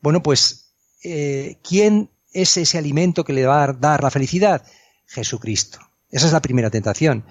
Bueno, 0.00 0.22
pues, 0.22 0.72
eh, 1.02 1.58
¿quién 1.68 2.10
es 2.32 2.56
ese 2.56 2.78
alimento 2.78 3.24
que 3.24 3.32
le 3.32 3.44
va 3.44 3.64
a 3.64 3.72
dar 3.72 4.04
la 4.04 4.10
felicidad? 4.12 4.64
Jesucristo. 5.06 5.80
Esa 6.10 6.26
es 6.26 6.32
la 6.32 6.42
primera 6.42 6.70
tentación. 6.70 7.24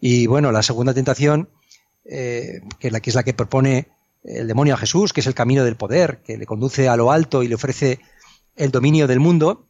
Y 0.00 0.26
bueno, 0.28 0.52
la 0.52 0.62
segunda 0.62 0.94
tentación, 0.94 1.48
eh, 2.04 2.60
que, 2.78 2.92
la, 2.92 3.00
que 3.00 3.10
es 3.10 3.16
la 3.16 3.24
que 3.24 3.34
propone 3.34 3.88
el 4.22 4.46
demonio 4.46 4.74
a 4.74 4.78
Jesús, 4.78 5.12
que 5.12 5.20
es 5.20 5.26
el 5.26 5.34
camino 5.34 5.64
del 5.64 5.76
poder, 5.76 6.22
que 6.22 6.36
le 6.36 6.46
conduce 6.46 6.88
a 6.88 6.96
lo 6.96 7.10
alto 7.10 7.42
y 7.42 7.48
le 7.48 7.56
ofrece 7.56 8.00
el 8.56 8.70
dominio 8.70 9.06
del 9.06 9.20
mundo, 9.20 9.68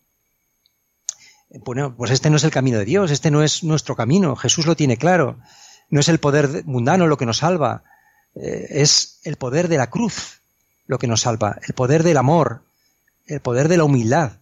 bueno, 1.64 1.94
pues 1.96 2.10
este 2.10 2.30
no 2.30 2.36
es 2.36 2.44
el 2.44 2.50
camino 2.50 2.78
de 2.78 2.84
Dios, 2.84 3.10
este 3.10 3.30
no 3.30 3.42
es 3.42 3.62
nuestro 3.62 3.94
camino, 3.94 4.34
Jesús 4.36 4.66
lo 4.66 4.76
tiene 4.76 4.96
claro, 4.96 5.38
no 5.88 6.00
es 6.00 6.08
el 6.08 6.18
poder 6.18 6.64
mundano 6.64 7.06
lo 7.06 7.16
que 7.16 7.26
nos 7.26 7.38
salva, 7.38 7.84
eh, 8.34 8.66
es 8.70 9.20
el 9.24 9.36
poder 9.36 9.68
de 9.68 9.78
la 9.78 9.90
cruz 9.90 10.40
lo 10.86 10.98
que 10.98 11.06
nos 11.06 11.22
salva, 11.22 11.58
el 11.66 11.74
poder 11.74 12.02
del 12.02 12.16
amor, 12.16 12.62
el 13.26 13.40
poder 13.40 13.68
de 13.68 13.76
la 13.76 13.84
humildad, 13.84 14.32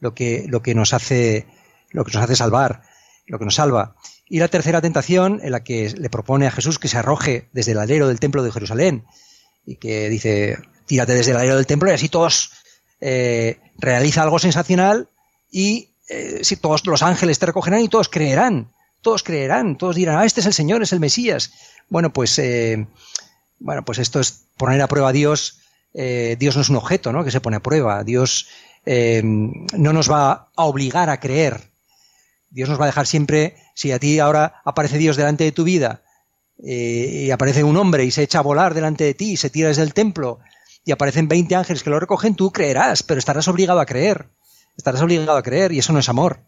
lo 0.00 0.14
que, 0.14 0.46
lo 0.48 0.62
que 0.62 0.74
nos 0.74 0.94
hace, 0.94 1.46
lo 1.90 2.04
que 2.04 2.12
nos 2.12 2.24
hace 2.24 2.36
salvar, 2.36 2.82
lo 3.26 3.38
que 3.38 3.44
nos 3.44 3.54
salva. 3.54 3.94
Y 4.26 4.40
la 4.40 4.48
tercera 4.48 4.80
tentación, 4.80 5.40
en 5.42 5.52
la 5.52 5.62
que 5.62 5.90
le 5.90 6.10
propone 6.10 6.46
a 6.46 6.50
Jesús 6.50 6.78
que 6.78 6.88
se 6.88 6.98
arroje 6.98 7.48
desde 7.52 7.72
el 7.72 7.78
alero 7.78 8.08
del 8.08 8.18
templo 8.18 8.42
de 8.42 8.50
Jerusalén, 8.50 9.04
y 9.64 9.76
que 9.76 10.08
dice, 10.08 10.58
tírate 10.86 11.14
desde 11.14 11.32
el 11.32 11.36
alero 11.36 11.56
del 11.56 11.66
templo 11.66 11.88
y 11.90 11.94
así 11.94 12.08
todos 12.08 12.50
eh, 13.00 13.60
realiza 13.82 14.22
algo 14.22 14.38
sensacional 14.38 15.08
y 15.50 15.90
eh, 16.08 16.38
si 16.42 16.56
todos 16.56 16.86
los 16.86 17.02
ángeles 17.02 17.38
te 17.38 17.46
recogerán 17.46 17.80
y 17.80 17.88
todos 17.88 18.08
creerán, 18.08 18.72
todos 19.02 19.22
creerán, 19.22 19.76
todos 19.76 19.96
dirán, 19.96 20.18
ah, 20.18 20.24
este 20.24 20.40
es 20.40 20.46
el 20.46 20.54
Señor, 20.54 20.82
es 20.82 20.92
el 20.92 21.00
Mesías. 21.00 21.52
Bueno, 21.88 22.12
pues, 22.12 22.38
eh, 22.38 22.86
bueno, 23.58 23.84
pues 23.84 23.98
esto 23.98 24.20
es 24.20 24.46
poner 24.56 24.80
a 24.80 24.86
prueba 24.88 25.08
a 25.08 25.12
Dios. 25.12 25.58
Dios 25.94 26.56
no 26.56 26.62
es 26.62 26.70
un 26.70 26.76
objeto, 26.76 27.12
¿no? 27.12 27.22
Que 27.22 27.30
se 27.30 27.42
pone 27.42 27.56
a 27.56 27.62
prueba. 27.62 28.02
Dios 28.02 28.48
no 28.86 29.92
nos 29.92 30.10
va 30.10 30.48
a 30.56 30.64
obligar 30.64 31.10
a 31.10 31.20
creer. 31.20 31.70
Dios 32.48 32.70
nos 32.70 32.80
va 32.80 32.84
a 32.84 32.86
dejar 32.86 33.06
siempre, 33.06 33.56
si 33.74 33.92
a 33.92 33.98
ti 33.98 34.18
ahora 34.18 34.62
aparece 34.64 34.96
Dios 34.96 35.16
delante 35.16 35.44
de 35.44 35.52
tu 35.52 35.64
vida 35.64 36.02
y 36.56 37.30
aparece 37.30 37.62
un 37.62 37.76
hombre 37.76 38.06
y 38.06 38.10
se 38.10 38.22
echa 38.22 38.38
a 38.38 38.42
volar 38.42 38.72
delante 38.72 39.04
de 39.04 39.12
ti 39.12 39.32
y 39.32 39.36
se 39.36 39.50
tira 39.50 39.68
desde 39.68 39.82
el 39.82 39.92
templo 39.92 40.38
y 40.84 40.92
aparecen 40.92 41.28
20 41.28 41.54
ángeles 41.54 41.82
que 41.82 41.90
lo 41.90 42.00
recogen, 42.00 42.34
tú 42.34 42.50
creerás, 42.50 43.02
pero 43.02 43.18
estarás 43.18 43.48
obligado 43.48 43.80
a 43.80 43.86
creer. 43.86 44.30
Estarás 44.76 45.02
obligado 45.02 45.36
a 45.36 45.42
creer 45.42 45.72
y 45.72 45.78
eso 45.78 45.92
no 45.92 45.98
es 45.98 46.08
amor. 46.08 46.40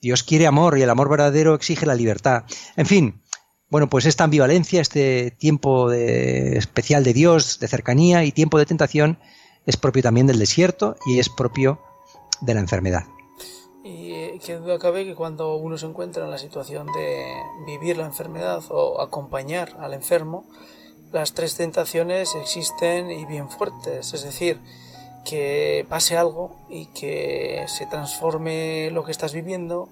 Dios 0.00 0.22
quiere 0.22 0.46
amor 0.46 0.78
y 0.78 0.82
el 0.82 0.90
amor 0.90 1.08
verdadero 1.08 1.54
exige 1.54 1.86
la 1.86 1.94
libertad. 1.94 2.44
En 2.76 2.86
fin, 2.86 3.22
bueno, 3.70 3.88
pues 3.88 4.06
esta 4.06 4.24
ambivalencia, 4.24 4.80
este 4.80 5.30
tiempo 5.30 5.88
de, 5.88 6.58
especial 6.58 7.02
de 7.02 7.14
Dios, 7.14 7.58
de 7.58 7.68
cercanía 7.68 8.22
y 8.24 8.30
tiempo 8.30 8.58
de 8.58 8.66
tentación, 8.66 9.18
es 9.66 9.76
propio 9.76 10.02
también 10.02 10.26
del 10.26 10.38
desierto 10.38 10.96
y 11.06 11.18
es 11.18 11.28
propio 11.28 11.80
de 12.40 12.54
la 12.54 12.60
enfermedad. 12.60 13.04
Y 13.82 14.10
que, 14.10 14.40
que 14.44 14.56
duda 14.56 14.78
cabe 14.78 15.04
que 15.04 15.14
cuando 15.14 15.56
uno 15.56 15.78
se 15.78 15.86
encuentra 15.86 16.24
en 16.24 16.30
la 16.30 16.38
situación 16.38 16.86
de 16.86 17.34
vivir 17.66 17.96
la 17.96 18.06
enfermedad 18.06 18.62
o 18.68 19.00
acompañar 19.00 19.76
al 19.80 19.94
enfermo, 19.94 20.44
las 21.14 21.32
tres 21.32 21.54
tentaciones 21.54 22.34
existen 22.34 23.08
y 23.08 23.24
bien 23.24 23.48
fuertes, 23.48 24.12
es 24.12 24.24
decir, 24.24 24.60
que 25.24 25.86
pase 25.88 26.16
algo 26.16 26.56
y 26.68 26.86
que 26.86 27.64
se 27.68 27.86
transforme 27.86 28.90
lo 28.90 29.04
que 29.04 29.12
estás 29.12 29.32
viviendo 29.32 29.88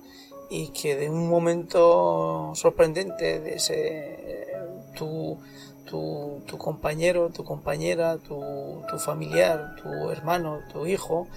y 0.50 0.68
que 0.70 0.96
de 0.96 1.08
un 1.08 1.30
momento 1.30 2.50
sorprendente 2.56 3.38
de 3.38 3.54
ese 3.54 4.48
tu, 4.96 5.38
tu, 5.87 6.58
compañero, 6.58 7.30
tu 7.30 7.44
compañera, 7.44 8.18
tu, 8.18 8.82
familiar, 8.98 9.76
tu 9.80 10.11
hermano, 10.11 10.58
tu 10.72 10.87
hijo 10.87 11.28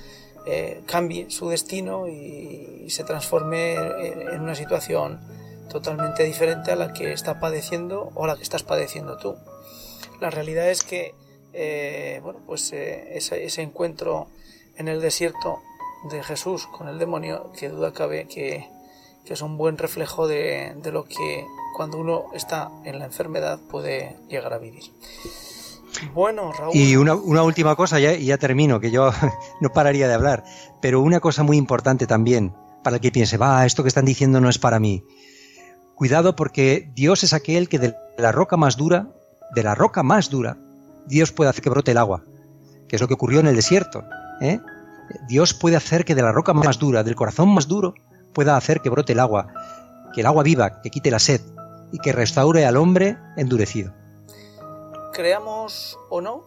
eh, 0.48 0.82
cambie 0.88 1.30
su 1.30 1.50
destino 1.50 2.08
y, 2.08 2.90
se 2.90 3.04
transforme 3.04 3.76
en, 3.76 4.42
una 4.42 4.56
situación 4.56 5.20
totalmente 5.70 6.24
diferente 6.24 6.72
a 6.72 6.76
la 6.76 6.94
que 6.94 7.12
está 7.12 7.40
padeciendo 7.40 8.12
o 8.16 8.24
a 8.26 8.28
la 8.28 8.36
que 8.36 8.44
estás 8.44 8.64
padeciendo 8.64 9.18
tú. 9.18 9.36
La 10.20 10.30
realidad 10.30 10.70
es 10.70 10.84
que 10.84 11.14
eh, 11.58 12.20
bueno, 12.22 12.40
pues, 12.46 12.74
eh, 12.74 13.16
ese, 13.16 13.62
encuentro 13.62 14.28
en 14.76 14.90
el 14.90 15.00
desierto 15.00 15.62
de 16.12 16.22
Jesús 16.22 16.68
con 16.68 16.90
el 16.90 17.00
demonio, 17.00 17.54
que 17.58 17.70
duda 17.70 17.94
cabe 17.94 18.28
que, 18.28 18.68
es 19.26 19.42
un 19.42 19.58
buen 19.58 19.78
reflejo 19.78 20.28
de, 20.28 20.76
lo 20.92 21.06
que 21.06 21.46
cuando 21.76 21.98
uno 21.98 22.26
está 22.34 22.70
en 22.84 23.00
la 23.00 23.06
enfermedad 23.06 23.58
puede 23.72 24.18
llegar 24.28 24.54
a 24.54 24.58
vivir. 24.58 24.84
Bueno, 26.14 26.52
Raúl. 26.52 26.76
Y 26.76 26.98
una, 26.98 27.14
última 27.16 27.78
cosa, 27.78 28.00
ya, 28.00 28.14
ya 28.14 28.38
termino, 28.38 28.82
que 28.82 28.92
yo 28.92 29.12
no 29.62 29.70
pararía 29.72 30.10
de 30.10 30.14
hablar, 30.14 30.44
pero 30.82 31.00
una 31.00 31.22
cosa 31.22 31.44
muy 31.44 31.56
importante 31.56 32.06
también, 32.06 32.54
para 32.84 32.98
el 32.98 33.02
que 33.02 33.14
piense, 33.14 33.38
va, 33.38 33.66
esto 33.66 33.82
que 33.82 33.90
están 33.90 34.06
diciendo 34.06 34.42
no 34.42 34.50
es 34.50 34.60
para 34.60 34.78
mí. 34.78 35.06
Cuidado 35.96 36.36
porque 36.36 36.92
Dios 36.94 37.24
es 37.24 37.34
aquel 37.34 37.70
que 37.70 37.80
de 37.80 37.96
la 38.18 38.32
roca 38.32 38.58
más 38.58 38.76
dura, 38.76 39.08
de 39.54 39.64
la 39.64 39.76
roca 39.76 40.04
más 40.04 40.30
dura, 40.30 40.58
Dios 41.08 41.32
puede 41.32 41.50
hacer 41.50 41.64
que 41.64 41.70
brote 41.70 41.92
el 41.92 41.98
agua, 41.98 42.24
que 42.88 42.98
es 42.98 43.02
lo 43.02 43.08
que 43.08 43.14
ocurrió 43.14 43.40
en 43.40 43.48
el 43.48 43.56
desierto. 43.56 44.04
¿eh? 44.42 44.60
Dios 45.28 45.54
puede 45.54 45.78
hacer 45.78 46.04
que 46.04 46.16
de 46.16 46.22
la 46.22 46.32
roca 46.32 46.54
más 46.54 46.80
dura, 46.80 47.04
del 47.04 47.16
corazón 47.16 47.50
más 47.50 47.68
duro, 47.68 47.94
pueda 48.34 48.58
hacer 48.58 48.82
que 48.82 48.90
brote 48.90 49.14
el 49.14 49.20
agua, 49.20 49.54
que 50.14 50.22
el 50.22 50.28
agua 50.28 50.44
viva, 50.44 50.82
que 50.82 50.90
quite 50.90 51.12
la 51.12 51.20
sed 51.20 51.42
y 51.92 52.00
que 52.00 52.12
restaure 52.12 52.66
al 52.66 52.78
hombre 52.78 53.18
endurecido. 53.38 53.94
Creamos 55.14 55.98
o 56.10 56.20
no, 56.20 56.44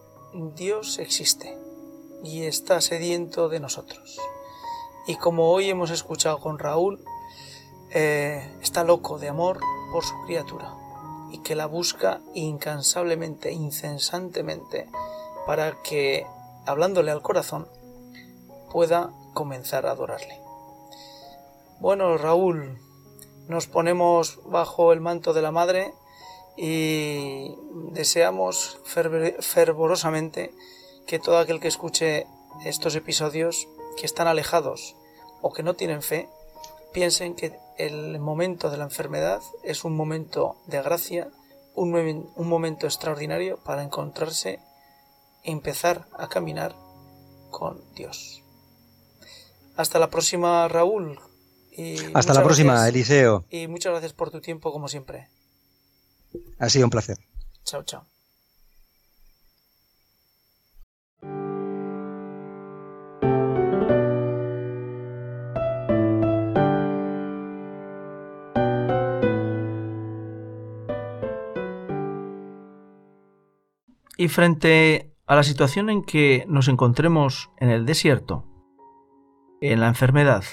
Dios 0.55 0.99
existe 0.99 1.57
y 2.23 2.43
está 2.43 2.81
sediento 2.81 3.49
de 3.49 3.59
nosotros. 3.59 4.19
Y 5.07 5.15
como 5.15 5.49
hoy 5.49 5.69
hemos 5.69 5.89
escuchado 5.89 6.39
con 6.39 6.59
Raúl, 6.59 6.99
eh, 7.91 8.57
está 8.61 8.83
loco 8.83 9.17
de 9.17 9.29
amor 9.29 9.59
por 9.91 10.03
su 10.03 10.13
criatura 10.25 10.73
y 11.31 11.39
que 11.39 11.55
la 11.55 11.65
busca 11.65 12.21
incansablemente, 12.33 13.51
incesantemente, 13.51 14.87
para 15.45 15.81
que, 15.83 16.25
hablándole 16.65 17.11
al 17.11 17.21
corazón, 17.21 17.67
pueda 18.71 19.11
comenzar 19.33 19.85
a 19.85 19.91
adorarle. 19.91 20.39
Bueno, 21.79 22.17
Raúl, 22.17 22.79
nos 23.47 23.67
ponemos 23.67 24.39
bajo 24.45 24.91
el 24.93 25.01
manto 25.01 25.33
de 25.33 25.41
la 25.41 25.51
Madre 25.51 25.93
y 26.57 27.55
deseamos 27.91 28.79
fervorosamente 28.83 30.51
que 31.07 31.19
todo 31.19 31.39
aquel 31.39 31.59
que 31.59 31.69
escuche 31.69 32.27
estos 32.65 32.95
episodios 32.95 33.67
que 33.97 34.05
están 34.05 34.27
alejados 34.27 34.95
o 35.41 35.53
que 35.53 35.63
no 35.63 35.75
tienen 35.75 36.01
fe, 36.01 36.29
piensen 36.93 37.35
que 37.35 37.57
el 37.77 38.19
momento 38.19 38.69
de 38.69 38.77
la 38.77 38.83
enfermedad 38.83 39.41
es 39.63 39.83
un 39.83 39.95
momento 39.95 40.57
de 40.67 40.81
gracia, 40.81 41.29
un, 41.75 41.91
momento 42.37 42.85
extraordinario 42.87 43.57
para 43.63 43.83
encontrarse 43.83 44.59
e 45.43 45.51
empezar 45.51 46.07
a 46.17 46.27
caminar 46.27 46.75
con 47.49 47.81
Dios. 47.95 48.43
Hasta 49.75 49.97
la 49.97 50.09
próxima, 50.09 50.67
Raúl. 50.67 51.19
Hasta 52.13 52.33
la 52.33 52.43
próxima, 52.43 52.87
Eliseo. 52.87 53.45
Y 53.49 53.67
muchas 53.67 53.91
gracias 53.91 54.11
por 54.11 54.29
tu 54.29 54.41
tiempo, 54.41 54.73
como 54.73 54.89
siempre. 54.89 55.29
Ha 56.59 56.69
sido 56.69 56.85
un 56.85 56.91
placer. 56.91 57.17
Chao, 57.63 57.83
chao. 57.83 58.18
Y 74.19 74.27
frente 74.27 75.15
a 75.27 75.35
la 75.37 75.43
situación 75.43 75.89
en 75.89 76.03
que 76.03 76.43
nos 76.49 76.67
encontremos 76.67 77.51
en 77.55 77.69
el 77.69 77.85
desierto, 77.85 78.43
en 79.61 79.79
la 79.79 79.87
enfermedad, 79.87 80.43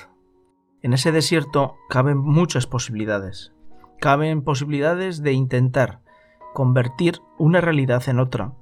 en 0.82 0.92
ese 0.92 1.10
desierto 1.10 1.74
caben 1.88 2.16
muchas 2.16 2.68
posibilidades. 2.68 3.52
Caben 3.98 4.42
posibilidades 4.42 5.20
de 5.20 5.32
intentar 5.32 6.00
convertir 6.54 7.18
una 7.38 7.60
realidad 7.60 8.08
en 8.08 8.20
otra 8.20 8.54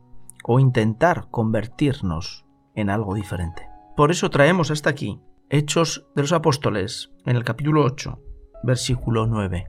o 0.42 0.58
intentar 0.58 1.28
convertirnos 1.30 2.46
en 2.74 2.88
algo 2.88 3.14
diferente. 3.14 3.68
Por 3.98 4.10
eso 4.10 4.30
traemos 4.30 4.70
hasta 4.70 4.88
aquí 4.88 5.20
Hechos 5.50 6.06
de 6.14 6.22
los 6.22 6.32
Apóstoles 6.32 7.12
en 7.26 7.36
el 7.36 7.44
capítulo 7.44 7.84
8, 7.84 8.22
versículo 8.62 9.26
9, 9.26 9.66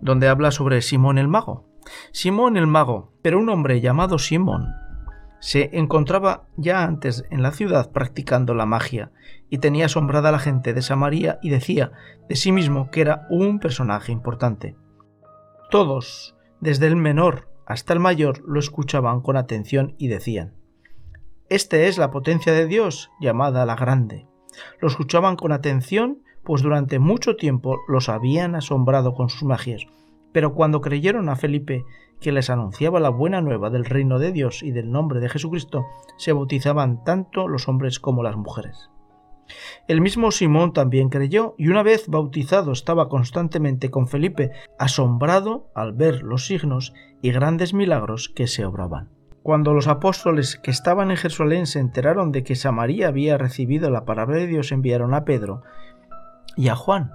donde 0.00 0.28
habla 0.28 0.52
sobre 0.52 0.82
Simón 0.82 1.18
el 1.18 1.26
mago, 1.26 1.67
Simón 2.12 2.56
el 2.56 2.66
mago, 2.66 3.12
pero 3.22 3.38
un 3.38 3.48
hombre 3.48 3.80
llamado 3.80 4.18
Simón, 4.18 4.74
se 5.40 5.70
encontraba 5.78 6.46
ya 6.56 6.82
antes 6.82 7.24
en 7.30 7.42
la 7.42 7.52
ciudad 7.52 7.92
practicando 7.92 8.54
la 8.54 8.66
magia 8.66 9.12
y 9.50 9.58
tenía 9.58 9.86
asombrada 9.86 10.30
a 10.30 10.32
la 10.32 10.38
gente 10.38 10.74
de 10.74 10.82
Samaria 10.82 11.38
y 11.42 11.50
decía 11.50 11.92
de 12.28 12.36
sí 12.36 12.50
mismo 12.50 12.90
que 12.90 13.02
era 13.02 13.26
un 13.30 13.60
personaje 13.60 14.10
importante. 14.10 14.76
Todos, 15.70 16.36
desde 16.60 16.86
el 16.86 16.96
menor 16.96 17.48
hasta 17.66 17.92
el 17.92 18.00
mayor, 18.00 18.42
lo 18.46 18.58
escuchaban 18.58 19.20
con 19.20 19.36
atención 19.36 19.94
y 19.98 20.08
decían, 20.08 20.54
Este 21.48 21.86
es 21.86 21.98
la 21.98 22.10
potencia 22.10 22.52
de 22.52 22.66
Dios 22.66 23.10
llamada 23.20 23.66
la 23.66 23.76
grande. 23.76 24.26
Lo 24.80 24.88
escuchaban 24.88 25.36
con 25.36 25.52
atención, 25.52 26.22
pues 26.42 26.62
durante 26.62 26.98
mucho 26.98 27.36
tiempo 27.36 27.78
los 27.86 28.08
habían 28.08 28.54
asombrado 28.54 29.14
con 29.14 29.28
sus 29.28 29.44
magias 29.44 29.86
pero 30.32 30.54
cuando 30.54 30.80
creyeron 30.80 31.28
a 31.28 31.36
Felipe 31.36 31.84
que 32.20 32.32
les 32.32 32.50
anunciaba 32.50 33.00
la 33.00 33.10
buena 33.10 33.40
nueva 33.40 33.70
del 33.70 33.84
reino 33.84 34.18
de 34.18 34.32
Dios 34.32 34.62
y 34.62 34.72
del 34.72 34.90
nombre 34.90 35.20
de 35.20 35.28
Jesucristo, 35.28 35.86
se 36.16 36.32
bautizaban 36.32 37.04
tanto 37.04 37.48
los 37.48 37.68
hombres 37.68 38.00
como 38.00 38.22
las 38.22 38.36
mujeres. 38.36 38.90
El 39.86 40.00
mismo 40.00 40.30
Simón 40.30 40.72
también 40.72 41.08
creyó 41.08 41.54
y 41.56 41.68
una 41.68 41.82
vez 41.82 42.08
bautizado 42.08 42.72
estaba 42.72 43.08
constantemente 43.08 43.90
con 43.90 44.06
Felipe, 44.06 44.50
asombrado 44.78 45.70
al 45.74 45.92
ver 45.92 46.22
los 46.22 46.46
signos 46.46 46.92
y 47.22 47.30
grandes 47.30 47.72
milagros 47.72 48.28
que 48.28 48.46
se 48.46 48.64
obraban. 48.64 49.08
Cuando 49.42 49.72
los 49.72 49.88
apóstoles 49.88 50.58
que 50.62 50.70
estaban 50.70 51.10
en 51.10 51.16
Jerusalén 51.16 51.66
se 51.66 51.80
enteraron 51.80 52.32
de 52.32 52.44
que 52.44 52.54
Samaría 52.54 53.08
había 53.08 53.38
recibido 53.38 53.88
la 53.88 54.04
palabra 54.04 54.36
de 54.36 54.46
Dios, 54.46 54.72
enviaron 54.72 55.14
a 55.14 55.24
Pedro 55.24 55.62
y 56.56 56.68
a 56.68 56.76
Juan. 56.76 57.12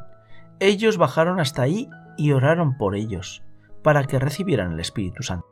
Ellos 0.59 0.97
bajaron 0.97 1.39
hasta 1.39 1.61
ahí 1.61 1.89
y 2.17 2.31
oraron 2.31 2.77
por 2.77 2.95
ellos, 2.95 3.43
para 3.83 4.03
que 4.05 4.19
recibieran 4.19 4.73
el 4.73 4.79
Espíritu 4.79 5.23
Santo, 5.23 5.47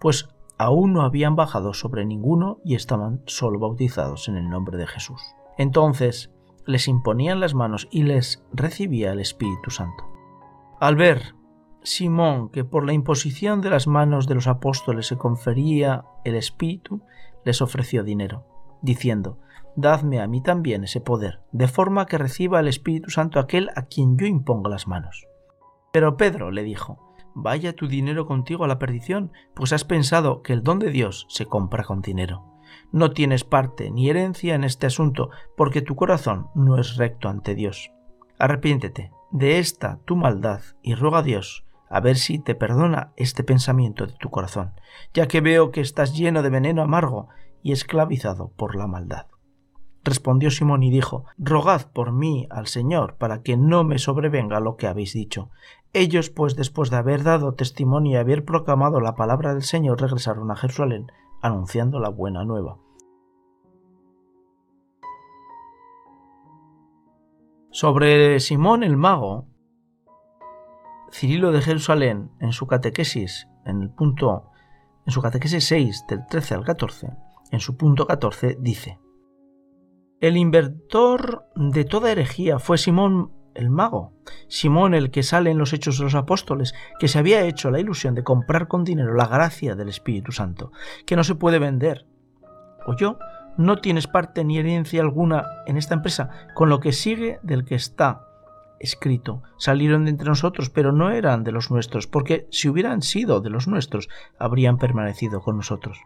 pues 0.00 0.28
aún 0.58 0.92
no 0.92 1.02
habían 1.02 1.36
bajado 1.36 1.72
sobre 1.72 2.04
ninguno 2.04 2.58
y 2.64 2.74
estaban 2.74 3.22
solo 3.26 3.58
bautizados 3.58 4.28
en 4.28 4.36
el 4.36 4.50
nombre 4.50 4.76
de 4.76 4.86
Jesús. 4.86 5.20
Entonces 5.56 6.32
les 6.66 6.88
imponían 6.88 7.40
las 7.40 7.54
manos 7.54 7.88
y 7.90 8.02
les 8.02 8.44
recibía 8.52 9.12
el 9.12 9.20
Espíritu 9.20 9.70
Santo. 9.70 10.04
Al 10.80 10.96
ver 10.96 11.34
Simón 11.82 12.50
que 12.50 12.64
por 12.64 12.84
la 12.84 12.92
imposición 12.92 13.60
de 13.60 13.70
las 13.70 13.86
manos 13.86 14.26
de 14.26 14.34
los 14.34 14.46
apóstoles 14.46 15.06
se 15.06 15.16
confería 15.16 16.04
el 16.24 16.34
Espíritu, 16.34 17.00
les 17.44 17.62
ofreció 17.62 18.02
dinero, 18.02 18.44
diciendo, 18.82 19.38
Dadme 19.76 20.20
a 20.20 20.26
mí 20.26 20.42
también 20.42 20.82
ese 20.82 21.00
poder, 21.00 21.40
de 21.52 21.68
forma 21.68 22.06
que 22.06 22.18
reciba 22.18 22.58
el 22.58 22.66
Espíritu 22.66 23.10
Santo 23.10 23.38
aquel 23.38 23.70
a 23.76 23.82
quien 23.82 24.18
yo 24.18 24.26
impongo 24.26 24.68
las 24.68 24.88
manos. 24.88 25.27
Pero 25.92 26.16
Pedro 26.16 26.50
le 26.50 26.62
dijo, 26.62 27.08
Vaya 27.40 27.72
tu 27.72 27.86
dinero 27.86 28.26
contigo 28.26 28.64
a 28.64 28.68
la 28.68 28.80
perdición, 28.80 29.32
pues 29.54 29.72
has 29.72 29.84
pensado 29.84 30.42
que 30.42 30.52
el 30.52 30.64
don 30.64 30.80
de 30.80 30.90
Dios 30.90 31.26
se 31.28 31.46
compra 31.46 31.84
con 31.84 32.00
dinero. 32.00 32.44
No 32.90 33.12
tienes 33.12 33.44
parte 33.44 33.90
ni 33.90 34.10
herencia 34.10 34.56
en 34.56 34.64
este 34.64 34.86
asunto, 34.86 35.30
porque 35.56 35.80
tu 35.80 35.94
corazón 35.94 36.48
no 36.56 36.78
es 36.78 36.96
recto 36.96 37.28
ante 37.28 37.54
Dios. 37.54 37.92
Arrepiéntete 38.38 39.12
de 39.30 39.58
esta 39.58 40.00
tu 40.04 40.16
maldad 40.16 40.62
y 40.82 40.94
ruega 40.94 41.18
a 41.18 41.22
Dios 41.22 41.64
a 41.90 42.00
ver 42.00 42.16
si 42.16 42.38
te 42.38 42.54
perdona 42.54 43.12
este 43.16 43.44
pensamiento 43.44 44.06
de 44.06 44.14
tu 44.14 44.30
corazón, 44.30 44.72
ya 45.14 45.28
que 45.28 45.40
veo 45.40 45.70
que 45.70 45.80
estás 45.80 46.16
lleno 46.16 46.42
de 46.42 46.50
veneno 46.50 46.82
amargo 46.82 47.28
y 47.62 47.72
esclavizado 47.72 48.52
por 48.56 48.74
la 48.74 48.86
maldad. 48.86 49.26
Respondió 50.04 50.50
Simón 50.50 50.82
y 50.82 50.90
dijo, 50.90 51.24
Rogad 51.38 51.90
por 51.92 52.12
mí 52.12 52.46
al 52.50 52.66
Señor, 52.66 53.16
para 53.16 53.42
que 53.42 53.56
no 53.56 53.84
me 53.84 53.98
sobrevenga 53.98 54.60
lo 54.60 54.76
que 54.76 54.86
habéis 54.86 55.12
dicho. 55.12 55.50
Ellos, 55.92 56.30
pues, 56.30 56.56
después 56.56 56.90
de 56.90 56.96
haber 56.96 57.24
dado 57.24 57.54
testimonio 57.54 58.12
y 58.12 58.16
haber 58.16 58.44
proclamado 58.44 59.00
la 59.00 59.16
palabra 59.16 59.54
del 59.54 59.62
Señor, 59.62 60.00
regresaron 60.00 60.50
a 60.50 60.56
Jerusalén, 60.56 61.06
anunciando 61.42 61.98
la 61.98 62.10
buena 62.10 62.44
nueva. 62.44 62.78
Sobre 67.70 68.40
Simón 68.40 68.82
el 68.82 68.96
mago, 68.96 69.46
Cirilo 71.10 71.52
de 71.52 71.62
Jerusalén, 71.62 72.30
en 72.40 72.52
su 72.52 72.66
catequesis, 72.66 73.48
en 73.64 73.94
punto, 73.94 74.50
en 75.06 75.12
su 75.12 75.22
catequesis 75.22 75.64
6, 75.64 76.04
del 76.08 76.26
13 76.26 76.54
al 76.54 76.64
14, 76.64 77.10
en 77.50 77.60
su 77.60 77.76
punto 77.76 78.06
14, 78.06 78.56
dice: 78.60 78.98
el 80.20 80.36
inventor 80.36 81.46
de 81.54 81.84
toda 81.84 82.10
herejía 82.10 82.58
fue 82.58 82.78
Simón 82.78 83.32
el 83.54 83.70
mago, 83.70 84.12
Simón 84.46 84.94
el 84.94 85.10
que 85.10 85.22
sale 85.22 85.50
en 85.50 85.58
los 85.58 85.72
Hechos 85.72 85.98
de 85.98 86.04
los 86.04 86.14
Apóstoles, 86.14 86.74
que 87.00 87.08
se 87.08 87.18
había 87.18 87.42
hecho 87.42 87.70
la 87.70 87.80
ilusión 87.80 88.14
de 88.14 88.22
comprar 88.22 88.68
con 88.68 88.84
dinero 88.84 89.14
la 89.14 89.26
gracia 89.26 89.74
del 89.74 89.88
Espíritu 89.88 90.30
Santo, 90.30 90.70
que 91.06 91.16
no 91.16 91.24
se 91.24 91.34
puede 91.34 91.58
vender. 91.58 92.06
O 92.86 92.94
yo, 92.96 93.18
no 93.56 93.78
tienes 93.78 94.06
parte 94.06 94.44
ni 94.44 94.58
herencia 94.58 95.02
alguna 95.02 95.44
en 95.66 95.76
esta 95.76 95.94
empresa, 95.94 96.30
con 96.54 96.68
lo 96.68 96.78
que 96.78 96.92
sigue 96.92 97.40
del 97.42 97.64
que 97.64 97.74
está 97.74 98.24
escrito. 98.78 99.42
Salieron 99.56 100.04
de 100.04 100.10
entre 100.10 100.28
nosotros, 100.28 100.70
pero 100.70 100.92
no 100.92 101.10
eran 101.10 101.42
de 101.42 101.50
los 101.50 101.70
nuestros, 101.72 102.06
porque 102.06 102.46
si 102.50 102.68
hubieran 102.68 103.02
sido 103.02 103.40
de 103.40 103.50
los 103.50 103.66
nuestros, 103.66 104.08
habrían 104.38 104.78
permanecido 104.78 105.40
con 105.40 105.56
nosotros. 105.56 105.98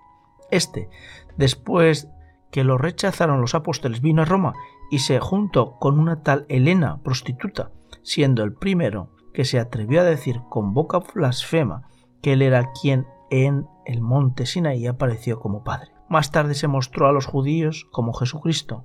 Este, 0.51 0.89
después 1.37 2.09
que 2.53 2.63
lo 2.63 2.79
rechazaron 2.79 3.41
los 3.41 3.57
apóstoles, 3.57 4.01
vino 4.01 4.23
a 4.23 4.27
Roma 4.27 4.53
y 4.91 5.01
se 5.01 5.19
juntó 5.19 5.79
con 5.81 5.99
una 5.99 6.23
tal 6.23 6.47
Helena, 6.49 7.01
prostituta, 7.03 7.73
siendo 8.03 8.45
el 8.45 8.53
primero 8.53 9.09
que 9.33 9.45
se 9.45 9.59
atrevió 9.59 10.03
a 10.03 10.05
decir 10.05 10.41
con 10.51 10.75
boca 10.75 11.01
blasfema 11.15 11.89
que 12.21 12.35
él 12.35 12.43
era 12.43 12.71
quien 12.81 13.07
en 13.31 13.67
el 13.87 14.03
monte 14.03 14.47
Sinaí 14.47 14.87
apareció 14.87 15.41
como 15.41 15.65
padre. 15.65 15.91
Más 16.11 16.31
tarde 16.31 16.55
se 16.55 16.69
mostró 16.69 17.09
a 17.09 17.13
los 17.13 17.25
judíos 17.25 17.89
como 17.91 18.13
Jesucristo, 18.13 18.85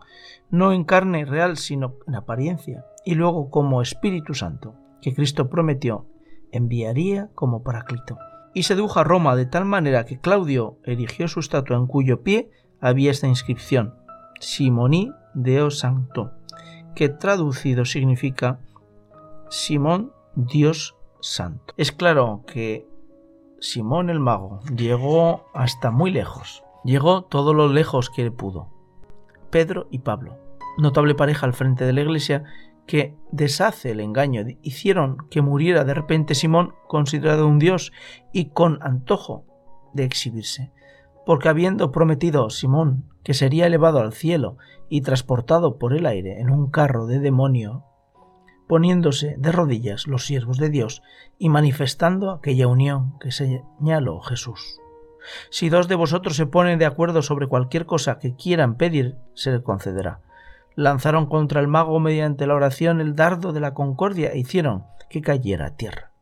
no 0.49 0.71
en 0.71 0.85
carne 0.85 1.25
real, 1.25 1.57
sino 1.57 1.95
en 2.07 2.15
apariencia, 2.15 2.85
y 3.03 3.15
luego 3.15 3.49
como 3.49 3.81
Espíritu 3.81 4.33
Santo, 4.33 4.75
que 5.01 5.13
Cristo 5.13 5.49
prometió 5.49 6.07
enviaría 6.53 7.29
como 7.35 7.63
Paraclito. 7.63 8.17
Y 8.53 8.63
sedujo 8.63 9.01
a 9.01 9.03
Roma 9.03 9.35
de 9.35 9.45
tal 9.45 9.65
manera 9.65 10.05
que 10.05 10.21
Claudio 10.21 10.79
erigió 10.85 11.27
su 11.27 11.41
estatua 11.41 11.75
en 11.75 11.87
cuyo 11.87 12.23
pie 12.23 12.49
había 12.81 13.11
esta 13.11 13.27
inscripción, 13.27 13.95
Simoni 14.39 15.11
Deo 15.33 15.71
Santo, 15.71 16.31
que 16.95 17.09
traducido 17.09 17.85
significa 17.85 18.59
Simón 19.49 20.11
Dios 20.35 20.95
Santo. 21.19 21.73
Es 21.77 21.91
claro 21.91 22.43
que 22.47 22.87
Simón 23.59 24.09
el 24.09 24.19
mago 24.19 24.59
llegó 24.75 25.45
hasta 25.53 25.91
muy 25.91 26.11
lejos, 26.11 26.63
llegó 26.83 27.23
todo 27.23 27.53
lo 27.53 27.67
lejos 27.69 28.09
que 28.09 28.29
pudo. 28.31 28.69
Pedro 29.49 29.87
y 29.91 29.99
Pablo, 29.99 30.37
notable 30.77 31.15
pareja 31.15 31.45
al 31.45 31.53
frente 31.53 31.85
de 31.85 31.93
la 31.93 32.01
iglesia 32.01 32.43
que 32.85 33.15
deshace 33.31 33.91
el 33.91 33.99
engaño, 33.99 34.43
hicieron 34.61 35.17
que 35.29 35.41
muriera 35.41 35.83
de 35.83 35.93
repente 35.93 36.35
Simón, 36.35 36.73
considerado 36.87 37.47
un 37.47 37.59
dios 37.59 37.91
y 38.31 38.49
con 38.49 38.79
antojo 38.81 39.45
de 39.93 40.05
exhibirse 40.05 40.71
porque 41.27 41.49
habiendo 41.49 41.91
prometido 41.91 42.49
Simón 42.49 43.03
que 43.21 43.33
sería 43.33 43.67
elevado 43.67 43.99
al 43.99 44.13
cielo 44.13 44.57
y 44.87 45.01
transportado 45.01 45.77
por 45.77 45.93
el 45.93 46.05
aire 46.05 46.39
en 46.39 46.49
un 46.49 46.71
carro 46.71 47.05
de 47.05 47.19
demonio, 47.19 47.83
poniéndose 48.65 49.35
de 49.37 49.51
rodillas 49.51 50.07
los 50.07 50.25
siervos 50.25 50.57
de 50.57 50.69
Dios 50.69 51.03
y 51.37 51.49
manifestando 51.49 52.31
aquella 52.31 52.67
unión 52.67 53.19
que 53.19 53.31
señaló 53.31 54.21
Jesús. 54.21 54.79
Si 55.49 55.67
dos 55.67 55.89
de 55.89 55.95
vosotros 55.95 56.37
se 56.37 56.45
ponen 56.45 56.79
de 56.79 56.85
acuerdo 56.85 57.21
sobre 57.21 57.47
cualquier 57.47 57.85
cosa 57.85 58.19
que 58.19 58.33
quieran 58.33 58.75
pedir, 58.75 59.17
se 59.33 59.51
le 59.51 59.61
concederá. 59.61 60.21
Lanzaron 60.75 61.25
contra 61.25 61.59
el 61.59 61.67
mago 61.67 61.99
mediante 61.99 62.47
la 62.47 62.55
oración 62.55 63.01
el 63.01 63.17
dardo 63.17 63.51
de 63.51 63.59
la 63.59 63.73
concordia 63.73 64.31
e 64.31 64.39
hicieron 64.39 64.85
que 65.09 65.21
cayera 65.21 65.65
a 65.65 65.75
tierra. 65.75 66.13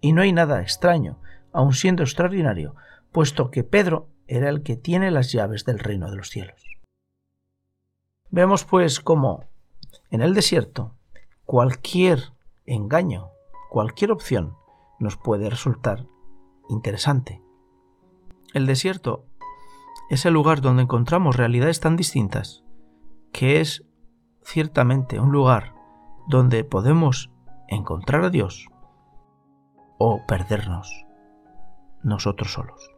Y 0.00 0.14
no 0.14 0.22
hay 0.22 0.32
nada 0.32 0.62
extraño, 0.62 1.18
aun 1.52 1.74
siendo 1.74 2.02
extraordinario, 2.02 2.76
puesto 3.12 3.50
que 3.50 3.62
Pedro 3.62 4.08
era 4.28 4.50
el 4.50 4.62
que 4.62 4.76
tiene 4.76 5.10
las 5.10 5.32
llaves 5.32 5.64
del 5.64 5.78
reino 5.78 6.10
de 6.10 6.16
los 6.16 6.28
cielos. 6.28 6.62
Vemos 8.30 8.64
pues 8.64 9.00
cómo 9.00 9.44
en 10.10 10.20
el 10.20 10.34
desierto 10.34 10.94
cualquier 11.46 12.34
engaño, 12.66 13.30
cualquier 13.70 14.12
opción 14.12 14.54
nos 14.98 15.16
puede 15.16 15.48
resultar 15.48 16.06
interesante. 16.68 17.42
El 18.52 18.66
desierto 18.66 19.24
es 20.10 20.26
el 20.26 20.34
lugar 20.34 20.60
donde 20.60 20.82
encontramos 20.82 21.36
realidades 21.36 21.80
tan 21.80 21.96
distintas 21.96 22.64
que 23.32 23.60
es 23.60 23.84
ciertamente 24.42 25.20
un 25.20 25.32
lugar 25.32 25.74
donde 26.28 26.64
podemos 26.64 27.30
encontrar 27.68 28.24
a 28.24 28.30
Dios 28.30 28.68
o 29.98 30.20
perdernos 30.26 31.06
nosotros 32.02 32.52
solos. 32.52 32.97